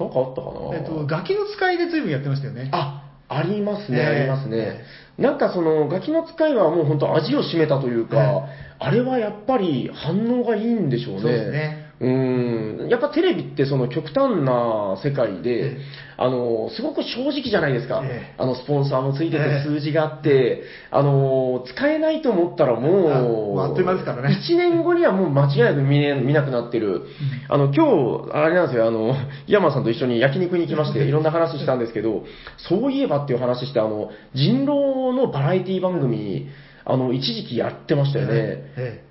[0.00, 0.76] なんかあったかな？
[0.76, 2.70] えっと、ガキの使いで随分やってましたよね。
[2.72, 4.82] あ、ありますね、ええありますね。
[5.18, 11.20] なんかその、ガキの使いはもう本当味を占めたというか、えあれはやっぱり反応がいいんでしょうね。
[11.20, 12.88] そうですねうん。
[12.88, 15.78] やっぱテレビってその極端な世界で、ええ。
[16.16, 18.00] あの、すごく正直じゃないですか。
[18.02, 18.34] ええ。
[18.38, 19.64] あの、スポンサーもついててええ。
[19.64, 24.34] 数字があって、あの、使えないと思ったらもう、あもうあっという間ですからね。
[24.34, 27.02] 1年後にはもう間違いなく見,、ね、見なくなってる。
[27.48, 27.84] あの、今
[28.28, 29.14] 日、あれなんですよ、あの、
[29.46, 32.24] 山さんと一緒に焼肉に行きまして、いろんな話したんですけど、
[32.56, 36.48] そういえばっていう話して、あの、人狼のバラエティ番組、
[36.86, 39.09] あの、一時期やってましたよね。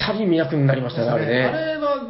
[0.00, 1.44] えばったり見なくなりまえしたね、あれね。
[1.44, 2.02] あれは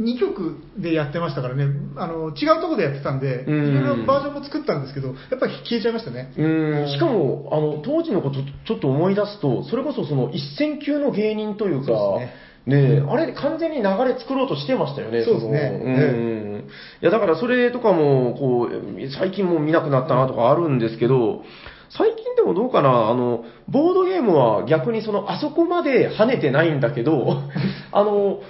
[0.00, 3.84] 2曲でやってましたからね、あの違うところでやってたんで、いうん。
[3.84, 6.32] ろいろバージョンも作ったんですけど、やっぱり消えちゃいましたね。
[6.36, 12.32] うん、しかも、あの、当時のことちょっと思い出すと、それこそその一線級の芸人というか、ね。
[12.70, 15.80] えあれ完全に流れ作ろうとしてましたよね、そうですね。
[15.82, 16.64] うん。
[17.00, 21.44] いや、だからそれとかも、こう、最近もう見なくなったなとかあるんですけど、
[21.90, 27.38] 最近でもどうかな、あの、ボードゲームは逆にその、あそこまで跳ねてないんだけど、
[27.92, 28.40] あの、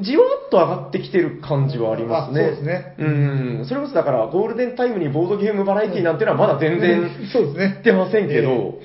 [0.00, 2.42] じわっと上がってきてる感じはありますね。
[2.42, 2.94] あそうですね。
[2.98, 3.64] うん。
[3.66, 7.64] それこそだから、ゴールデンタイムにボードゲームバラエティなんてのはまだ全然、そうですね。
[7.64, 8.78] 言ってませんけど、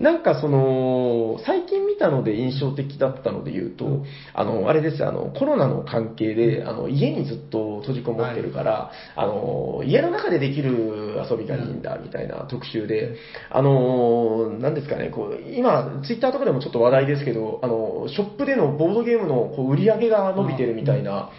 [0.00, 4.04] なんかその、最近見たので印象的だったので言うと、うん。
[4.32, 13.14] あの、あれですよあの、コロナの関係で、あの、家にずっと閉じこもってるから、あの、家の中でできる遊びがいいんだ、みたいな特集で、
[13.50, 21.30] あの、なんですかね、こう、今、ツイッターとかでもちょっと話題ですけど、あの、ショップでのボードゲームのこう売り上げが伸びてるみたいな、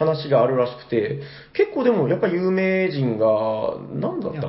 [0.00, 1.20] 話があるらしくて、
[1.52, 4.48] 結構でもやっぱ有名人が、何だった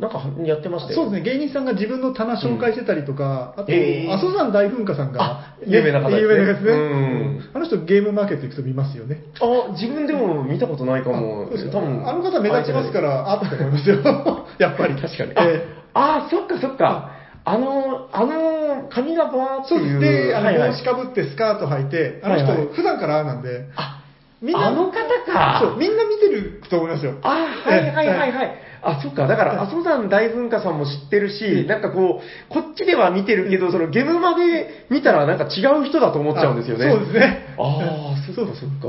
[0.00, 0.08] な？
[0.08, 9.22] なんかやってましたよそうですね、芸人さんが自分の棚紹介してたりとか、あと、えー阿蘇山大噴火さんがあ、有名な方ですね有名なやつね、うんあの人ゲームマーケット行くと見ますよね。
[9.40, 11.48] あ、自分でも見たことないかも。
[11.72, 13.96] 多分あの方目立ちますから、あって思いますよ。
[14.58, 14.94] やっぱり。
[14.94, 15.32] 確かに。
[15.36, 17.12] あ、えあそっかそっか。
[17.44, 20.00] あの、あの、髪がバーーそうっていう。
[20.00, 20.28] です。
[20.28, 24.02] で、あの、帽子かぶってスカート履いて、あの人、はいはい普段からああなんで、あ、
[24.40, 24.92] みんな、あの方
[25.24, 25.58] か。
[25.60, 27.18] そう、みんな見てると思いますよ。
[27.22, 28.67] あ、はいはいはいはい。
[28.82, 29.26] あ、そっか。
[29.26, 36.86] だから、はい阿蘇山大噴火さんも知ってるし、なんかこう、こっちでは見てるけど、そのゲームまで見たらなんか違う人だと思っちゃうんですよね。
[36.86, 37.54] あそうですね。
[37.58, 38.88] ああ、そっかそっか。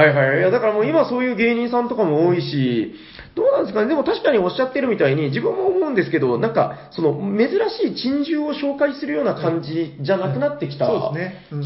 [0.00, 0.38] はいはい。
[0.38, 2.94] いや、だからもう今そういう芸人さんとかも多いし、
[3.34, 3.88] どうなんですかね。
[3.88, 10.86] でも確かにおっしゃってるみたいに、自分も思うんですけど、なんか、その、珍しい珍獣を紹介するような感じじゃなくなってきた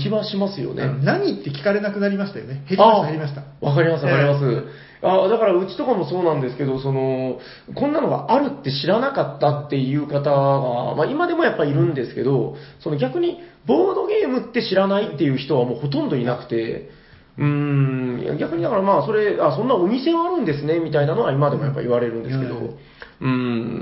[0.03, 0.85] 気はしますよね。
[1.03, 2.65] 何って聞かれなくなりましたよね。
[2.69, 3.43] 減りました、減りました。
[3.61, 4.92] わかります、わかります。
[5.03, 7.39] あだからうちとかもそうなんですけど、その、
[7.75, 16.89] こんなのがあるって知らなかったっていう方が、まあ今でもやっぱいるんですけど、その逆にボードゲームって知らないっていう人はもうほとんどいなくて、
[17.37, 17.45] うー
[18.35, 22.67] ん、逆にだからまあそれ、あ、そんなお店はあるんですね、みたいなのは今でもやっぱ言われるんですけど、うん。
[22.67, 23.27] うー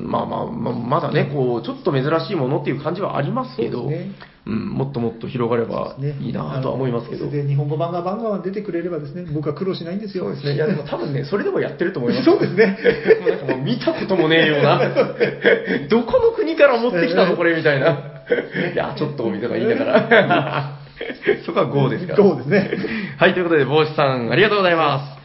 [0.07, 4.13] ん、まあまあ、まあ、まだね、こう、ちょっと珍しいものっていう感じはありますけど、ね
[4.47, 7.31] うん、もっともっと広がればいいなとは思いますけど。
[7.31, 10.25] で日本語版がバンガン出てくれればですね、僕は苦労しないんですよ。
[10.25, 10.55] そうですね。
[10.55, 12.25] いや、でも多分ね、それでもやってると思います。
[12.25, 12.79] そうですね。
[13.21, 14.81] もうなんかもう見たこともねえような。
[15.91, 17.91] どこの国から持ってきたのこれみたいな。
[18.73, 20.81] いや、ちょっとお店がいいんだから。
[21.45, 22.19] そこは GO ですから。
[22.23, 22.71] GO ですね。
[23.19, 25.17] はい、ということで、帽子さん、ありがとうございま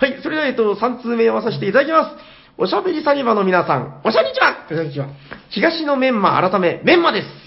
[0.00, 0.04] す。
[0.04, 2.36] はい、それでは、えっと、3通目読まさせていただきます。
[2.58, 5.08] おしゃべりサニバの皆さん、おしゃにちはこんにちは。
[5.50, 7.45] 東のメンマ改め、メンマです。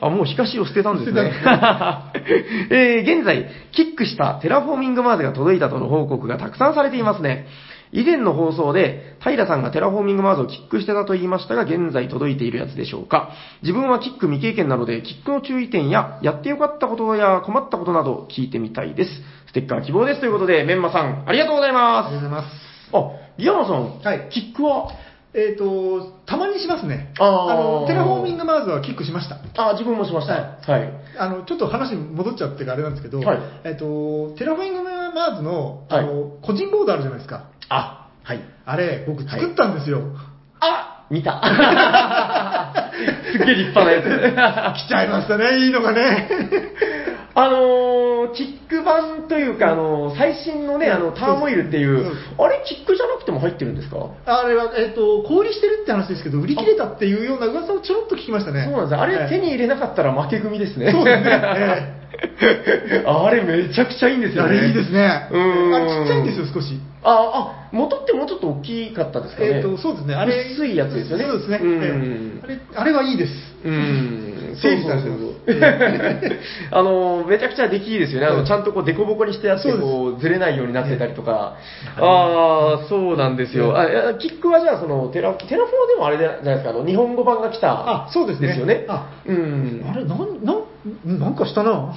[0.00, 0.12] はい。
[0.12, 1.32] あ、もう東を捨てたんですね。
[2.70, 7.46] えー、現在、キックしたテラフォーミングマーズが届いたとの報告がたくさんされていますね。
[7.92, 13.30] 以前の放送で、平さんがテラフォーミングマーズをキックしてたと言いましたが、現在届いているやつでしょうか。
[13.62, 19.10] 自分はキック未経験なので、キックの注意点や、やってよかったことや困ったことなど聞いてみたいです。
[19.48, 22.48] ステッカー希望ですということで、メンマさん、ありがとうございあまりがとうございます。
[22.48, 22.90] す。
[22.92, 24.88] あ、ギヤマさん、はいキックは？
[25.32, 27.12] えっ、と、たまにしますね。
[27.18, 29.38] あーの、テラフォーミングマーズはキックしました。
[29.56, 30.34] あ、自分もしました。
[30.34, 30.92] ははい。
[31.18, 37.44] あの、ちょっと話に戻っちゃってあれなんですけど、はいえっ、と、テラフォーミングマーズの、あはの、個人ボードあるじゃないですか。
[37.68, 38.40] あ、はい。
[38.64, 40.02] あれ、僕作ったんですよ。
[40.60, 41.40] あ見た。
[43.32, 44.84] すっげえ立派なやつ。
[44.86, 46.28] 来ちゃいましたね、いいのがね。
[47.34, 54.10] あのー、キック版というか、あのー最新のね、あの、ターモイルっていうあれ、キックじゃなくても入ってるんですか？
[54.26, 58.64] あれは、えっ、と、小売りしてるって話ですけど、売り切れたっていうような噂をちょろっと聞きましたね。
[58.64, 59.00] そうなんです。
[59.00, 60.90] あれ、はい手に入れなかったら負け組ですね。
[60.90, 61.40] そうですね。
[61.56, 61.99] え
[63.06, 64.58] あれ、めちゃくちゃいいんですよね。
[64.58, 65.28] あれいいですね。
[65.30, 66.78] うーんあれちっちゃいんですよ、少し。
[67.02, 69.48] あ、あ、元ってもうちょっと大きかったですかね。
[69.56, 70.14] えっ、と、そうですね。
[70.14, 71.24] あれ、薄いやつですよね。
[71.24, 71.60] そうですね。
[72.42, 73.32] あれ、あれはいいです。
[73.64, 74.56] うん。
[74.60, 75.30] 整理されてます
[76.70, 78.26] あの、めちゃくちゃ出来いいですよね。
[78.26, 81.54] あの、はいちゃんとこう、デコボコにしてあって、こう、ずれないようになってたりとか。
[81.96, 83.74] ああ、そうなんですよ。
[83.76, 87.72] あキックはじゃあ、その、テラ、テラフォーでもあれじゃないですか、あの、日本語版が来た。
[87.72, 88.84] あそうですねですよね。
[88.88, 89.86] あうん。
[89.88, 90.56] あれ、なん、なん、
[91.04, 91.94] なんかしたな。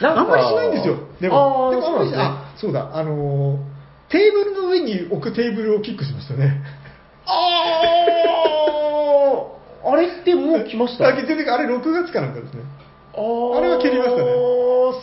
[0.00, 0.96] なんかあんまりしないんですよ。
[1.20, 3.58] でも、でもあんまりそうなんですねあ、そうだ、あのー
[4.10, 6.62] テーブルの上に置くテーブルをキックしましたね。
[7.26, 7.30] あ
[9.84, 11.06] あ、あれってもう来ました？
[11.06, 12.60] あ、れ6月かなんかですね。
[13.14, 14.22] あーあれは蹴りましたね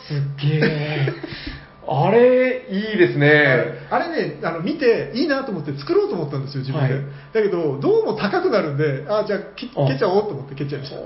[0.07, 1.13] すっげえ。
[1.89, 3.79] あれ、いいですね。
[3.89, 6.93] あれね、あの見ていいなと思って作ろうと思ったんですよ、自分で。
[6.95, 7.03] はい
[7.33, 10.97] だけど、どうも高くなるんで、あ、じゃあ蹴っちゃおうと思って蹴っちゃいました。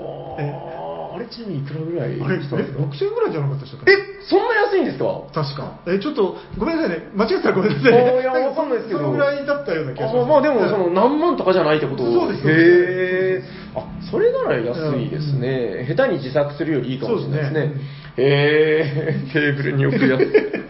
[1.21, 5.05] れちなみにいくらぐらいあれ、えしたんですか？6000円ぐらいじゃなかったでしたっえけ、そんな安いんですか？
[5.33, 5.79] 確か。
[5.87, 7.07] え、ちょっと、ごめんなさいね。
[7.15, 8.21] 間違ったらごめんなさいね。
[8.21, 10.25] いやわかんないですけどそのぐらいだったような気がします。
[10.25, 13.60] あまあでも、そのうん何万とかじゃないってことそうですへでえ。
[13.75, 15.85] あ、それなら安いですね。
[15.87, 17.59] 下手に自作するよりいいかもしれないですね。
[17.59, 18.23] そうですねへ
[19.07, 20.21] え、テーブルに置くやつ。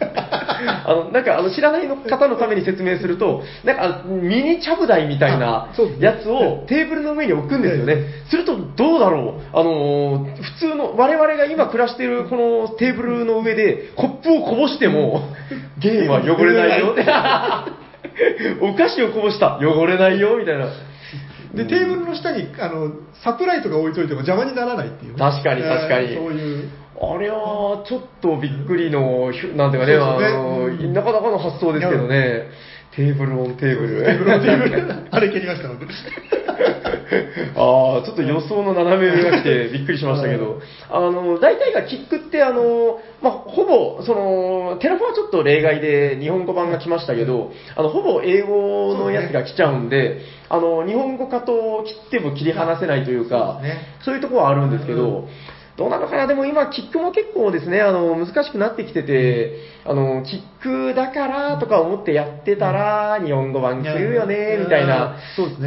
[0.85, 8.05] あの、なんか、あの、知らないの方のために説明すると、なんか、ミニちゃぶ台みたいなやつをテーブルの上に置くんですよね。
[8.29, 9.57] すると、どうだろう？
[9.57, 10.27] あの、
[10.59, 15.23] 普通の、我々が今暮らしているこのテーブルの上で、コップをこぼしても、
[15.79, 16.93] ゲームは汚れないよ。
[18.61, 20.67] お菓子をこぼした、汚れないよ、みたいな。
[21.53, 22.91] で、テーブルの下に、あの、
[23.23, 26.13] サプライトが置いといても邪魔にならないっていうね、確かに確かに。
[26.13, 26.69] えーそういう。
[27.03, 30.93] あれはちょっとびっくりの、なんていうかね、あのうん。
[30.93, 32.45] なかなかの発想ですけどね、
[32.95, 34.03] テーブルオンテーブル。
[34.03, 35.07] テーブルのテーブル。
[35.11, 35.85] あれ蹴りましたので。
[37.55, 50.19] ああ、ちょっと予想の斜め上が来てびっくりしましたけど、あの、大体がキックって、あの、まあ、ほぼ、その、テラフォはちょっと例外で日本語版が来ましたけど、あの、ほぼ英語のやつが来ちゃうんで、
[50.49, 53.77] あの、日本語化と切っても切り離せないというか、そうね。
[54.05, 55.27] そういうところはあるんですけど、
[55.81, 65.17] どうなのかな、でも今、キックも結構ですね、あの、難しくなってきてて、あの、キックだからとか思ってやってたら、日本語版来るよね、みたいな、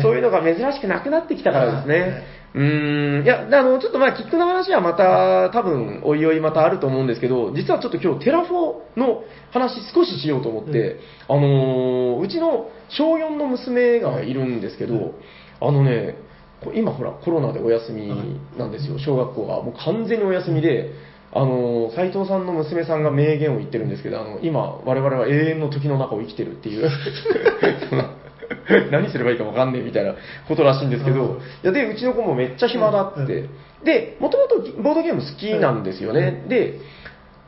[0.02, 2.22] そういうのが珍しくなくなってきたからですね。
[2.54, 15.14] うーん、いや、あの、ちょっとまあ、キックの話はまた、多分、おいおいまたあると思うんですけど、実はちょっと今日、テラフォの話少ししようと思って、あのーうちの小4の娘がいるんですけど、
[15.60, 16.23] あのね、こ
[16.72, 18.08] 今ほら、コロナでお休み
[18.56, 19.62] なんですよ、小学校が。
[19.62, 20.92] もう完全にお休みで、
[21.32, 26.88] あのー、斉藤さんの娘さんが名言を言ってるんですけど、あの、今、我々は永遠の時の中を生きてるっていう、
[28.92, 30.14] 何すればいいか分かんねえみたいな
[30.46, 31.16] ことらしいんですけうん。
[31.16, 33.20] ど、いやで、うちの子もめっちゃ暇だって。
[33.20, 33.48] うん。
[33.84, 36.44] で、もともとボードゲーム好きなんですよね。
[36.48, 36.78] で、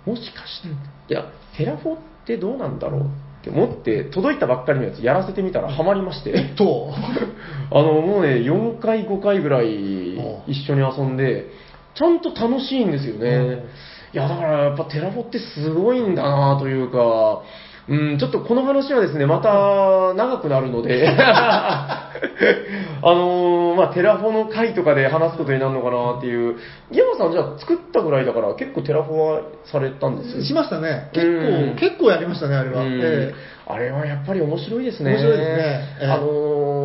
[0.05, 3.11] もしかして、いや、テラフォってどうなんだろう
[3.47, 6.55] っって思って、届いたばっかりのやつやらせてみたらハマりまして。
[6.57, 6.93] と、
[7.71, 11.47] あの、もうね、4回、5回ぐらいお一緒に遊んで、
[11.95, 13.29] ちゃんと楽しいんですよね。
[13.29, 13.61] うん
[14.13, 17.43] いや、だからやっぱテラフォってすごいんだなというか、
[17.89, 22.11] うん、ちょっとこの話はですね、また長くなるので、 あ
[23.03, 26.57] のーまあ、テラフォの回とかで話すことになるのかなっていう、
[26.91, 31.11] ギヤマさんじゃあ作ったぐらいだから結構テラフォはされたんですしましたね。
[31.13, 31.75] 結うん。
[31.77, 32.83] 構、結構やりましたね、あれは。
[32.83, 33.01] うん。
[33.03, 33.33] え
[33.69, 35.11] あれはやっぱり面白いですね。
[35.13, 35.57] 面白いですね。
[36.01, 36.07] ええ。
[36.07, 36.27] あの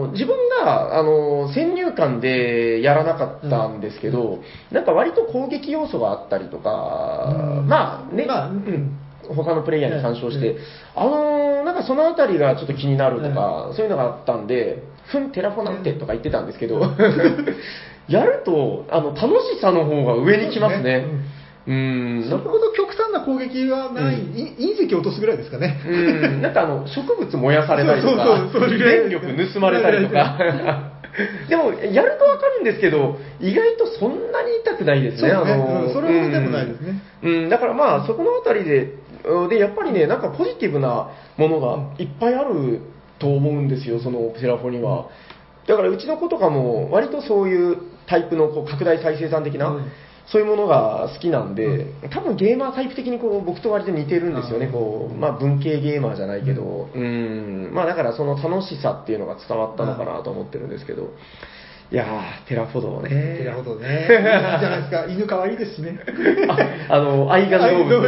[0.09, 4.39] ー自分が、あのー先入観でやらなかったんですけど、
[4.71, 7.67] なんか割と攻撃要素があったりとか、うん。
[7.67, 8.97] まあね、まあうん
[9.33, 10.57] 他のプレイヤーに干渉して、え
[10.95, 16.81] あのーなんかそのあたりがちょっと気になるとか、そういうのがあったんで、ふん、テラフォなんてとか言ってたんですけど、
[18.07, 21.05] やると、あの、楽しさの方が上に来ますね。
[21.67, 24.37] うん、それほど極端な攻撃はない、うん。
[24.37, 25.79] い隕石を落とすぐらいですかね。
[25.87, 25.95] う
[26.37, 30.91] ん、なんかあの、 植物燃やされたりとか電力盗まれたりとか。
[31.49, 35.29] でも、やるとわかるんですけど、意外とそんなに痛くないですね。
[35.29, 35.63] そうですね。
[35.63, 37.01] あのうんそれほどでもないですね。
[37.23, 37.49] うん、うん。
[37.49, 39.10] だからまあ、そこのあたりで、うん
[39.49, 42.81] で、やっぱりね、なんかポジティブなものがいっぱいある
[43.19, 45.09] と思うんですよ、そのセラフォには。
[45.67, 49.91] だからうちの子とかも、割とそういうタイプのこう拡大再生産的な、うん。
[50.31, 61.09] そういうものが好きなんで、う多分ゲーマータイプ的にこう僕と割と似てるんですよね、こうまあ、文系ゲーマーじゃないけど、うん、まあだからその楽しさっていうのが伝わったのかなと思ってるんですけど、
[61.91, 63.09] いやー、テラフォドね。
[63.39, 64.03] テラほどね。
[64.03, 65.05] いいじゃないですか。
[65.11, 65.99] 犬可愛いですしね。
[66.89, 68.07] ああの、愛が動物。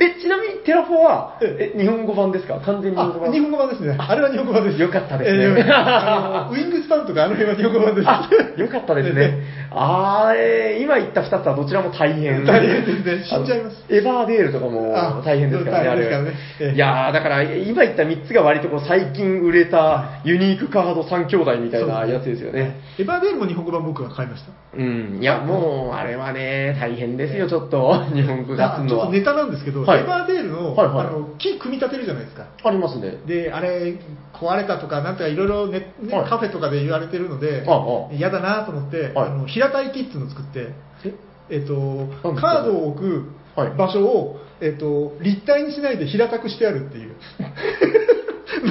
[0.00, 2.60] え、ちなみにテラフォは、え、日本語版ですか？
[2.64, 3.96] 完全に日あ本語版日本語版ですね。
[3.98, 4.80] あれは日本語版です。
[4.80, 8.08] よかったですねえーウィングスパンとかあの辺は日本語版です。
[8.08, 9.38] あ、よかったですね。
[9.70, 12.44] あー、えー今言った二つはどちらも大変。
[12.44, 22.80] 大変ですね死んじゃいますエバーデールとかもあ大変ですからね、あれねええいやー、だから今言った三つが割とこう最近売れたユニークカード三兄弟みたいなやつですよね。
[22.98, 24.52] エヴァーデールも日本語版僕が買いました。
[24.76, 25.18] うん。
[25.20, 28.04] いや、もう、あれはね、大変ですよ、ちょっと。
[28.12, 29.10] 日本語がちょっと。
[29.10, 32.46] ネタなんですけど、はいエヴァーデールの,、はいはいあの木組み立てるじゃないですか。
[32.64, 33.18] ありますね。
[33.26, 33.98] で、あれ、
[34.34, 35.92] 壊れたとか、なんとかいろいろね、
[36.28, 37.64] カフェとかで言われてるので
[38.12, 40.68] 嫌だなと思って、はいあの平たい木っていうのを作って、
[41.04, 41.14] え？
[41.50, 42.08] えっと
[42.40, 47.16] カードを置くはい場所を、えっと立体にしないで平たくしてあるっていう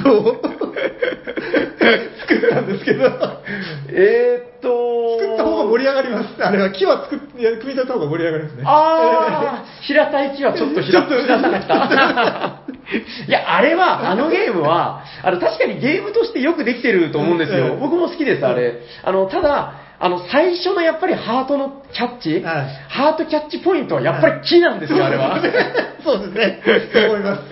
[0.02, 3.42] のを作ったんですけど、作
[3.88, 6.42] えーっと、った方が盛り上がります。
[6.42, 8.62] あれは木は作っいや組み立てた方が盛り上がりますね。
[8.66, 12.72] あー、平たい木はちょっと平た平たかった。
[13.28, 17.74] いや、あれは、あのゲームは、あの、確かにゲームとしてよくできてると思うんですよ。
[17.74, 18.80] うん僕も好きです、あれ。
[19.02, 25.40] あの、ただ、あの、最初のやっぱりハートのキャッチ、はいハートキャッチポイントはやっぱり木なんですよ、あれは。
[26.02, 26.62] そうですね。
[26.92, 27.42] そう思います。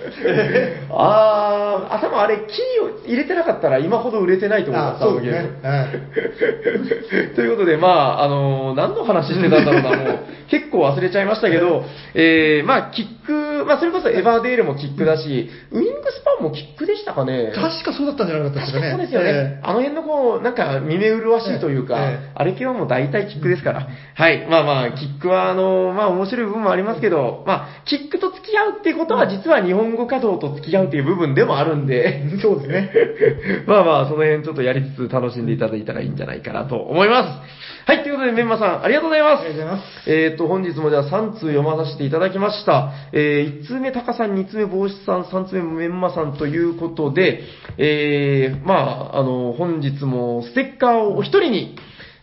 [0.89, 5.49] あー、あ、多分あれ、木を入れてなかったら今ほど売れてないと思います、ああそうのゲーム。
[5.49, 5.69] ですね。
[5.69, 10.19] はい ということで、まあ、あの何の話してたんだろうな、もう、
[10.49, 11.83] 結構忘れちゃいましたけど、
[12.13, 17.51] えー、まあ、キック、まあ、それこそエヴァーデールもキックだし、ウィングスパンもキックでしたかね。
[17.53, 18.97] 確かそうだったんじゃなかったです確かかね。
[18.97, 19.29] そうですよね。
[19.29, 23.87] えあの辺のこう、なんか、見目麗しいというか、ええあれ系はもう大体キックですから。
[24.15, 24.36] はい。
[24.49, 32.91] まあまあ、キックは、あの、まあ面白い部分もありますけど、まあ、キックと付き合うってことは、実は日本語稼働と付き合うっていう部分でもあるんで、えそうですね。
[33.67, 37.57] まあまあ、その辺ちょっとやりつつ楽しんでいただいたらいいんじゃないかなと思います。
[37.87, 39.45] はい、ということで、メンマさん、ありがとうございます。
[39.45, 42.91] ありがとうございますえっ、と、本日もじゃあ3通読まさせていただきました。
[43.13, 47.43] えー、1通目、タカさん、2通目、帽子さん、3通目、メンマさんということで、
[47.77, 51.77] えー、まあ、あの、本日もステッカーをお一人に、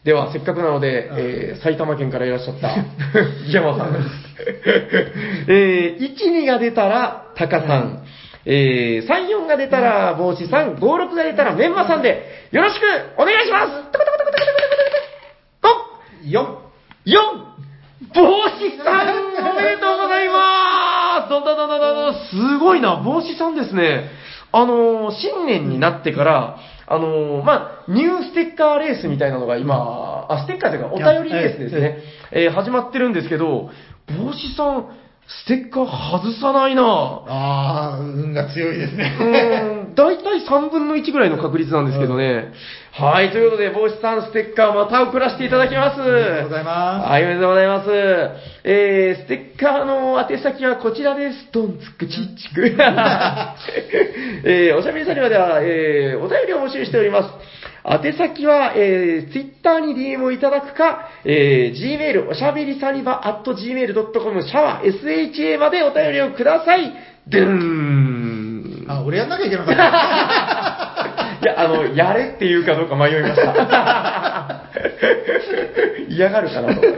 [0.05, 2.77] では、せっかくなので、えー、埼玉県からいらっしゃった、
[3.47, 3.97] ギヤマさん。
[5.49, 8.05] えー、1、2が出たら、タカさん。
[8.45, 10.75] えー、3、4が出たら、帽子さん。
[10.75, 12.85] 5、6が出たら、メンマさんで、よろしく
[13.17, 14.93] お願いしますトコトコトコトコトコトコ
[15.63, 15.95] トコ
[16.29, 16.65] 4。
[17.07, 17.55] 4!
[18.15, 24.11] 帽子さんおめでとうございますどんどんどんどんどんどんすごいな、帽子さんですね。
[24.53, 31.99] あのー新年になってから、あのーまあ、ニューステッカーレースみたいなのが今、あ、ステッカーというかお便りレースですね、
[32.32, 33.70] えー始まってるんですけど、
[34.07, 34.89] 帽子さん、
[35.27, 39.16] ステッカー外さないなああ、運が強いですね。
[39.18, 42.53] うーん、大体3分の1ぐらいの確率なんですけどね。
[42.93, 46.01] はい、ということで、帽子さんステッカーまた送らせていただきます。
[46.01, 47.91] ありがとうございますはい、おめでとうございます。
[48.64, 51.49] えー、ステッカーの宛先はこちらです。
[51.53, 52.77] ドンツクチッチク。
[54.45, 57.29] えー、おしゃべりサニバでは、えー、お便りを募集しております。
[57.87, 66.95] 宛先は、えー、ツイッターに DM をいただくか、えー、gmail、おしゃべりサニバ at gmail.com、シャワー、sha までお便りをください。
[67.28, 68.87] でーん。
[68.89, 69.82] あ、俺やんなきゃいけなかった。
[71.45, 74.62] いや、あの、やれっていうかどうか迷いました。
[76.09, 76.80] 嫌がるかなと。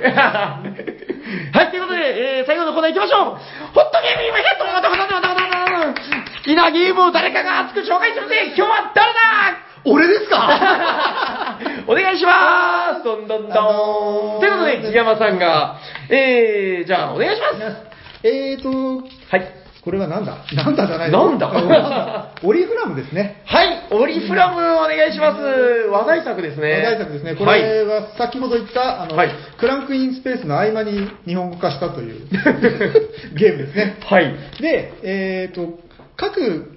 [1.53, 6.01] はい、ということで、えー、最後のコーナー行きましょうホットゲーム今ヘッドまたまたまたまたまた
[6.39, 11.59] 好きなゲームを誰かが熱く紹介するぜ今日は誰だ俺ですか？
[11.89, 15.77] お願いしますどんどんどんということで、木山さんが、
[16.11, 17.77] えー、じゃあお願いします
[18.25, 19.47] えーと、はい。
[19.83, 20.39] これはなんだ？
[20.53, 21.49] なんだじゃないなんだ？
[21.49, 22.31] あなんだ？
[22.43, 23.43] オリフラムですね。
[23.45, 25.41] はい、オリフラムお願いします。
[25.89, 26.73] 話題作ですね。
[26.73, 27.37] 話題作ですね。
[27.37, 32.27] こはいれは先ほど言った、あの、はいクランクインスペースの合間に日本語化したという
[33.39, 33.97] ゲームですね。
[34.05, 34.35] はい。
[34.61, 35.79] で、えっ、と、
[36.17, 36.76] 各、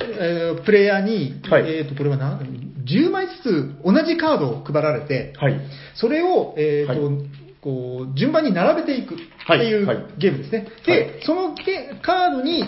[0.00, 2.38] えープレイヤーに、はいえっ、と、これは何
[2.84, 5.60] ?10 枚ずつ同じカードを配られて、はい。
[5.94, 9.86] それを、えっ、と、はいこう、順番に並べていくっていう
[10.18, 10.66] ゲームですね。
[10.86, 12.64] で、はいそのゲカードに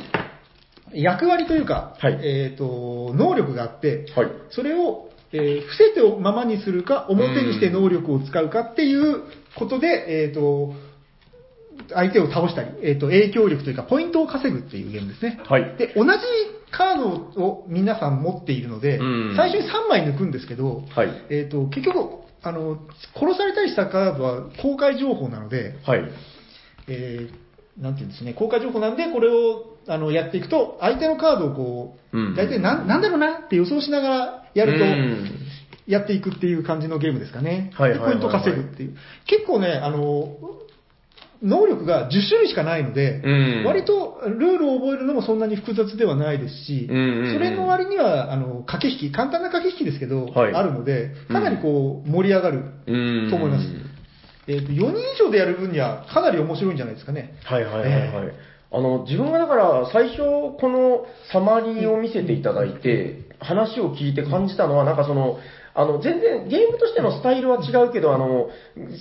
[0.94, 4.28] 役割というか、はいえっ、と、能力があって、はい。
[4.50, 9.24] それを、えー伏せてままにするか、表にして能力を使うかっていう
[9.58, 10.72] ことで、えっ、と、
[11.92, 15.40] 相手を倒したり、えっ、と、影響力というか、ポイントを稼ぐっていうゲームですね。
[15.44, 15.76] はい。
[15.76, 16.10] で、同じ
[16.70, 17.08] カード
[17.42, 21.08] を皆さん持っているのでうん、最初に3枚抜くんですけど、はい。
[21.30, 22.78] えっ、と、結局、あの、
[23.14, 26.04] 殺されたりしたカードは公開情報なので、はい。
[26.88, 27.46] えー
[27.76, 35.46] なんていうんですね、公開情報なんで、これをあのやっていくと、相手のカードをこう、うん大体なんなんだろうなって予想しながらやると、うん
[35.86, 37.72] やっていくっていう感じのゲームですかね。
[37.76, 38.96] ポイント稼ぐっていう。
[39.26, 40.36] 結構ね、あの、
[41.42, 53.30] 能力が10種類しかないので、うん割とルールを覚えるのもそんなに複雑ではないですし、うんうんうんそれの割にはあの駆け引き、簡単な駆け引きですけど、はいあるので、かなりこう盛り上がるうん。
[53.30, 53.66] と思います。
[54.48, 57.34] えーと4人以上でやる分にはかなり面白いんじゃないですかね。
[57.44, 58.32] はいはいはいはい。
[58.72, 65.38] あの、自分がだから最初このサマリーを見せていただいて、話を聞いて感じたのは、なんかその、
[65.76, 68.48] あの、全然ゲームとしてのスタイルは違うけど、あの、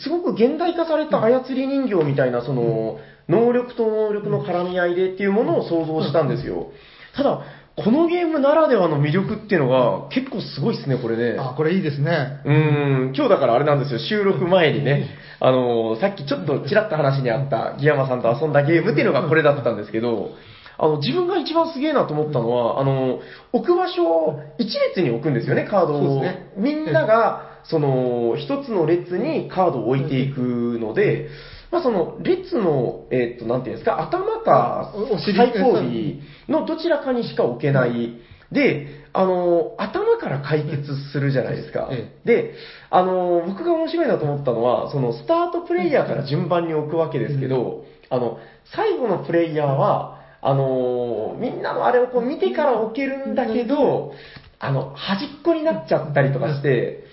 [0.04, 2.98] すごく現代化された操り人形みたいな、その、
[3.30, 6.68] 能力と能力の絡み合いでっていうものを想像したんですよ。
[7.16, 7.42] ただ、
[7.78, 11.38] このゲームならではの魅力っていうのが結構すごいですね、これね。
[11.40, 12.42] あ、これいいですね。
[12.46, 20.32] うーん、今日だからあれなんですよ、収録前にね、あのーさっきちょっとちらっと話にあった、ギヤマさんと遊んだゲームっていうのがこれだったんですけど、
[20.78, 23.20] あの、自分が一番すげえなと思ったのは、あの、
[23.54, 26.22] 置く場所を一列に置くんですよね、カードを。
[26.22, 26.52] ね。
[26.58, 30.40] みんなが、その、一つの列にカードを置いていく
[30.80, 31.30] ので、
[31.72, 34.94] まあその、列の、えっと、なんていうんですか、頭か
[35.36, 38.20] 最後尾のどちらかにしか置けない。
[38.52, 41.90] で、あの、頭から解決するじゃないですか。
[41.92, 42.54] えで、
[42.90, 48.38] あの、僕が面白いなと思ったのは、そのスタートプレイヤーから順番に置くわけですけど、あの、
[48.76, 50.15] 最後のプレイヤーは、
[50.48, 54.14] あの、みんなのあれをこう見てから置けるんだけど、
[54.60, 57.04] あの、端っこになっちゃったりとかして、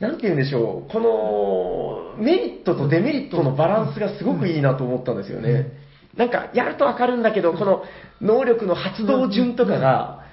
[0.00, 5.68] なんて言うんでしょう、この、メリットとデメリットのバランスがすごくいいなと思ったんですよね。
[6.16, 7.84] なんか、やるとわかるんだけど、この
[8.20, 10.24] 能力の発動順とかが、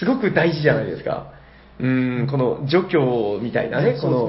[0.00, 1.32] すごく大事じゃないですか。
[1.78, 4.28] うーん、この除去みたいなね、この、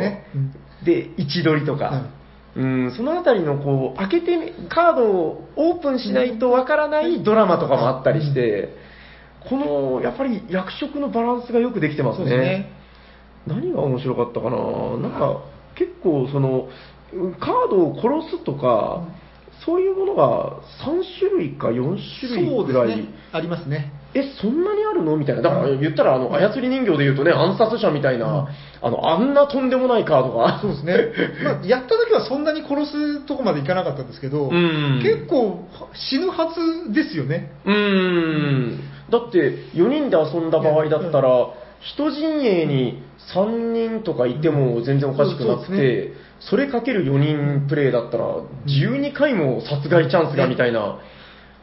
[0.83, 2.09] で、位置取りとか、
[2.55, 8.69] うん、そのあたりのこう、開けてみ、カードをオープンしないとわからないドラマとかもあったりして、
[9.49, 12.29] この、やっぱり役職のバランスがよくできてますね。
[12.29, 12.71] すね。
[13.45, 14.57] 何が面白かったかな？
[14.97, 15.43] なんか、
[15.75, 16.69] 結構その、
[17.39, 19.05] カードを殺すとか、
[19.65, 23.05] そういうものが3種類か4種類ぐらい、ね。
[23.31, 23.91] ありますね。
[24.15, 25.17] え、そんなにあるの？
[25.17, 25.41] みたいな。
[25.41, 28.47] だから言ったら、あの、操り人形で言うとね、暗殺者みたいな、
[28.81, 30.59] あの、あんなとんでもないカードが。
[30.61, 30.93] そうですね。
[31.43, 36.53] まあ、やった時はそんなに殺すとこまでいかなかったんですけど、うん結構死ぬは
[36.87, 37.51] ずですよね。
[37.65, 38.79] うーん。
[39.11, 39.37] だって、
[39.75, 41.49] 4人で遊んだ場合だったら、
[41.81, 43.03] 一陣営に
[43.35, 48.25] 3人とかいても全然おかしくなくて、そそれかける4人プレイだったら、
[48.67, 50.99] 12回も殺害チャンスがみたいな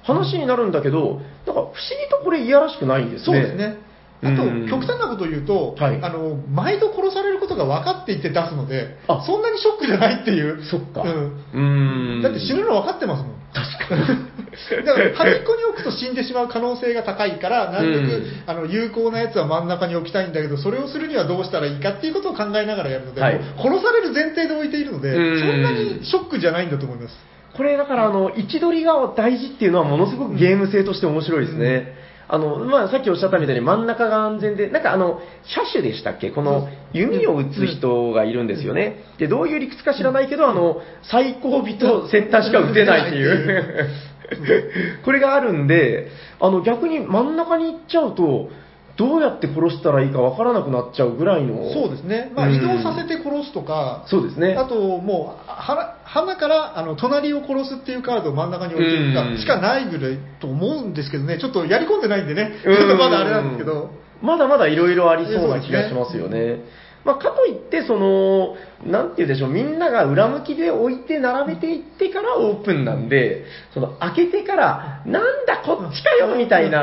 [0.02, 1.74] 話になるんだけど、なんか不思議
[2.10, 3.24] とこれいやらしくないんですね。
[3.24, 3.78] そうですね。
[4.24, 10.64] あとうん、極端なことを言うと、はいあの、毎度殺されることが分かっていて出すので、あそんなにショックじゃないっていう。
[10.64, 11.02] そっか。
[11.02, 12.22] うんうーん。
[12.22, 13.42] だって死ぬの分かってますもん。
[13.52, 14.32] 確かに。
[14.86, 27.31] だから端っこに置くと死んでしまう可能性が高いから、なるべく、うんあの有効なやつは真ん中に置きたいんだけど、それをするにはどうしたらいいかっていうことを考えながらやるので、はい殺される前提で置いているので、うんそんなにショックじゃないんだと思います。
[27.56, 31.94] これだからあの、位置取りが大事っていうのはものすごくゲーム性として面白いですね。
[32.28, 36.30] あの、まあ、さっきおっしゃったみたいに真ん中が安全で、なんかあの、車種でしたっけ？
[36.30, 39.04] この弓を撃つ人がいるんですよね。
[39.18, 43.86] で、どういう理屈か知らないけど、あの、最後尾と先端しか撃てないっていう。
[45.04, 46.08] これがあるんで、
[46.40, 48.48] あの逆に真ん中に行っちゃうと、
[48.96, 51.72] どうやって殺したらいいかわからなくなっちゃうぐらいの。
[51.72, 52.54] そうですね、まあ、うん。
[52.54, 54.54] 移動させて殺すとか、そうですね。
[54.54, 59.14] あともう、は花からあの隣を殺すっていうカードを真ん中に置いてるうん。
[59.14, 62.76] かしかないぐらいと思うんですけどね、ちょっとやり込んでないんでね、うん。
[62.76, 63.90] ちょっとまだあれなんですけど、
[64.20, 66.60] まだまだいろいろありそうな気がしますよね。
[67.04, 76.80] まあ、かといって、その、なんて言うでしょう、みんなが裏向きで置いて並べていってからオープンなんで、その、開けてから、なんだこっちかよみたいな、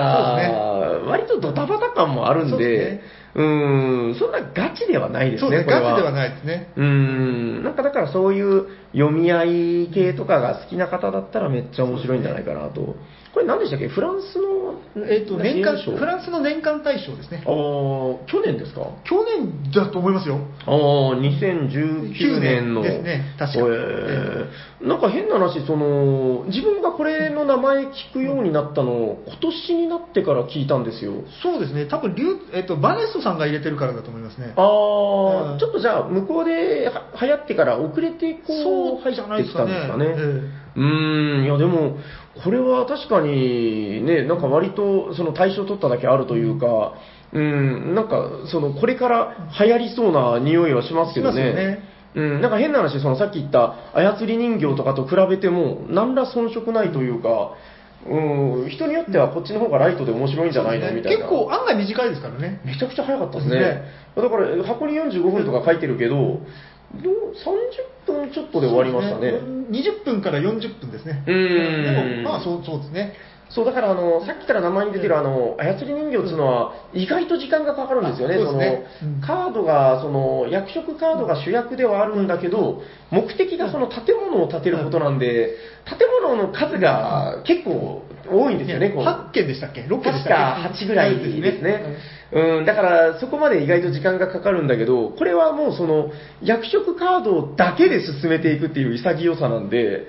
[1.05, 3.01] 割とドタバタ感もあるんで
[3.35, 5.91] うーん、そんなガチではないですね、すね、これは。
[5.91, 6.73] ガチではないですね。
[6.75, 9.43] うーん、なんかだからそういう読み合
[9.85, 12.95] い系とかが好きな方だったらめっちゃ面白いんじゃないかなと。
[13.31, 13.87] これ何でしたっけ？
[13.87, 17.49] フランスの、えっと年間フランスの年間大賞ですねあ。
[17.49, 18.81] ー去年ですか？
[19.03, 20.39] 去年だと思いますよ。
[20.65, 22.81] ああ、2019年の。
[22.81, 24.45] ですね確かえー
[24.81, 31.25] なんか変な話、その、自分がこれの名前聞くようになったの、今年になってから聞いたんですよ。
[31.43, 34.53] そうですね、多分リュえっとバネストさんが入れてるからだと思いますね。
[34.55, 38.63] ああ、うんちょっとじゃあ、向こうでは流行ってから遅れてこう、
[38.97, 40.05] 入そうじゃないってきたですかね。
[40.05, 40.49] んですかね。
[40.55, 41.97] えうーん、いやでも、
[42.43, 46.93] これは確かにね、なんか割とその対象取っただけあるというか、
[47.33, 51.79] うん、なんかそのこれから流行りそうな匂いはしますけどねね。
[52.15, 57.51] うん、なんか変な話、そのさっき言った操り人形とかと比べても、何ら遜色ないというか、
[58.07, 61.17] うん、人によってはこっちの方がライトで面白いんじゃないの、そうみたいな。
[61.17, 62.61] 結構案外短いですからね。
[62.65, 63.59] めちゃくちゃ早かったですね。
[63.59, 63.83] ですね
[64.15, 66.39] だから箱に45分とか書いてるけど、
[66.95, 69.31] どう30分ちょっとで終わりましたね。
[69.31, 71.23] そうです20分から40分ですね。
[71.27, 73.13] うーんでも、まあそうそうですね。
[73.49, 78.35] そう、だからあの、さっきから名前に出てるあの、操り人形っていうのは、意外と時間がかかるんですよね。
[78.35, 78.85] あそね。
[78.99, 79.21] そのうん。
[79.21, 85.55] カードが、その、役職カードが主役ではあるんだけど、目的がその建物を建てることなんで、
[85.85, 89.03] 建物の数が結構多いんですよね、こう。
[89.03, 91.97] 8件でしたっけ ?6 件で確したかっけ？8ぐらいですね。
[92.31, 96.11] うん、だからそこまで意外と時間がかかるんだけど、これはもうその
[96.43, 100.05] 役職カードだけで進めていくっていう潔さなんで、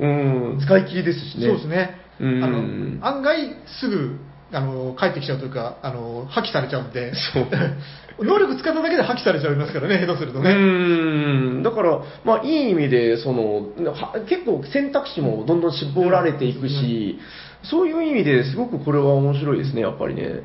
[0.00, 1.46] うん、使い切りですしね。
[1.46, 1.99] そうですね。
[2.20, 2.98] あうん。
[3.00, 3.38] の案外
[3.80, 4.18] すぐ
[4.52, 7.46] あの帰ってきちゃうというか、あの破棄されちゃうんで、そう。
[8.22, 10.52] 能力使っただけで破棄されちゃいますからね、下手するとうね。
[10.54, 17.18] ん、だから、まあいい意味で、その、は結構選択肢もどんどん絞られていくし、
[17.62, 20.42] そういう意味ですごくこれは面白いですね、やっぱりね。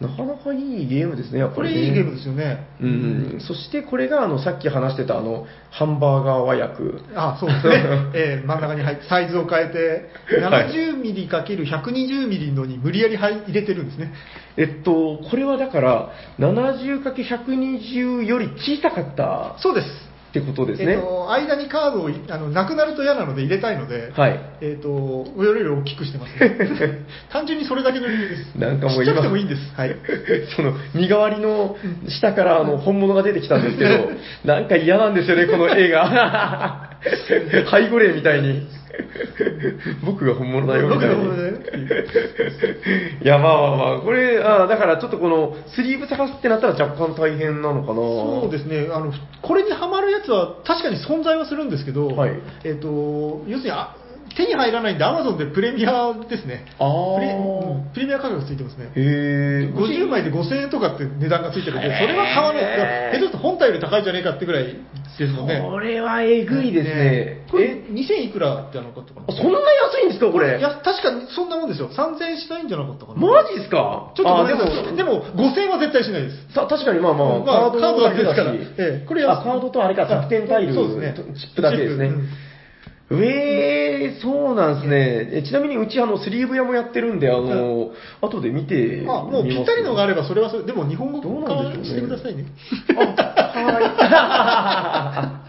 [0.00, 1.74] なかなかいいゲームですね、やっぱこり、ね。
[1.74, 2.68] れいいゲームですよね。
[2.80, 6.84] うん、そしてこれがあのさっき話してたあのハンバーガー和訳。
[7.16, 7.82] あそうですね、
[8.14, 10.10] えー真ん中に入って、サイズを変えて、
[10.40, 14.12] はい 70mm×120mm のに無理やり入入れてるんですね。
[14.56, 20.07] えっと、これはだから、70×120 より小さかったそうです。
[20.28, 20.92] ってことですね。
[20.92, 24.38] えっと、間にカードをいあのなくなると嫌なので入れたいので、はい。
[24.60, 27.06] えっと、よりより大きくしてますね。
[27.32, 28.54] 単純にそれだけの理由です。
[28.56, 29.60] なんかもうちっちゃく今てもいいんです。
[29.74, 29.96] はい。
[30.54, 31.76] その、身代わりの
[32.08, 34.10] 下からあの本物が出てきたんですけど、
[34.44, 36.98] なんか嫌なんですよね、この映画。
[37.70, 38.66] 背後霊みたいに。
[40.04, 41.14] 僕が本物だよ、みたいに。
[41.14, 42.06] 僕のものだよっていう
[43.22, 47.94] いや、まあまあまあ、これ、あだからちょっとこの、スリーブ探すってなったら若干大変なのかな。
[47.94, 49.12] そうですねあの、
[49.42, 52.32] これにはまるやつは確かに存在はするんですけど、はい
[52.64, 53.94] えっと要するにあ
[54.36, 58.86] 手に入らないんで、アマゾンでプレミアですねあープレ、うんプレミア価格ついてますね。
[58.86, 59.72] へえ。
[59.74, 65.60] 50枚で5000円とかって値段がついてるんで、それは買わない、へー下手すると本体より高いんじゃねえかってぐらいですもんね。
[65.60, 67.46] これはえぐいですね。
[67.50, 70.58] これえ、2000いくらってなかったかなあそんな安いんですか、これ？
[70.58, 71.88] いや、確かにそんなもんですよ。
[71.88, 73.18] 3000円しないんじゃなかったかな。
[73.18, 74.12] マジですか？
[74.14, 74.96] ちょっとごめんなさあい。
[74.96, 76.52] でも、5000円は絶対しないです。
[76.54, 82.10] さ確かにまあまあ、まあカードだけですからええこれ安いあカードとあれか、楽天タイル、そうですねチップだけですね
[83.08, 83.24] チップうん。
[83.24, 85.30] えー、そうなんですね。
[85.38, 92.44] えちなみにうちあの、スリーブ屋もやってるんで、あの、後で見てあ、もうぴったりのがあれば、それはそれ、でも日本語どうなんでしょうねしてくださいね。
[92.94, 93.04] は
[95.44, 95.48] い。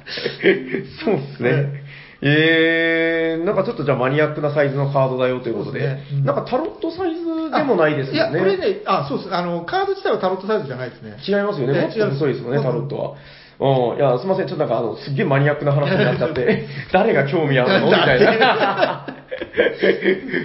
[1.04, 1.90] そうですね。
[2.22, 8.18] えー、なんかちょっとじゃあマニアックなサイズのカードだよということで、ですねうんなんかタロットサイズでもないですよね。
[8.18, 9.34] いや、これね、あ、そうです。
[9.34, 11.16] あの、カード自体はタロットサイズじゃないですね。
[11.26, 11.74] 違いますよね。
[11.76, 13.16] ええもっと細いですもんね、タロットは。
[13.60, 17.88] うん、いや、すみません、ちょっとなんか、あの、すっげえマニアックな話になっちゃって、 誰が興味あるの？
[17.88, 19.06] みたいな。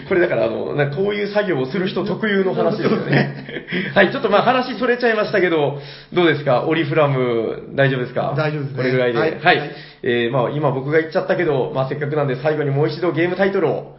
[0.08, 3.62] これだから、あの、なんかこういう作業をする人特有の話ですよね。
[3.94, 5.78] はい、ちょっとまあ話それちゃいましたけど、
[6.12, 6.64] どうですか？
[6.66, 8.34] オリフラム、大丈夫ですか？
[8.36, 9.18] 大丈夫ですねこれぐらいで。
[9.18, 9.24] は。
[9.24, 9.70] はいいはい
[10.02, 13.96] えー、まあ今僕が言っちゃったけど、まあせっかくなんで最後にもう一度ゲームタイトルを。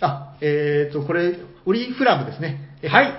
[0.00, 1.34] あ、えっ、と、これ、
[1.66, 2.56] オリフラムですね。
[2.82, 3.12] えはい。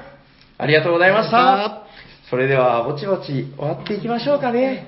[0.57, 2.29] ありがとうございましありがとうございた。
[2.29, 4.87] それでは、ぼちぼち終わっていきましょうかね。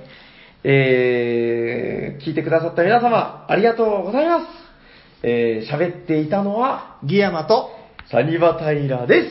[0.64, 4.46] えー、聞いてくださった皆様、ありがとうございます。
[5.24, 7.70] えー喋っていたのは、ギヤマと、
[8.12, 9.30] サニバタイラです。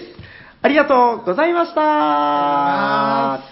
[0.62, 3.50] ありがとうございました。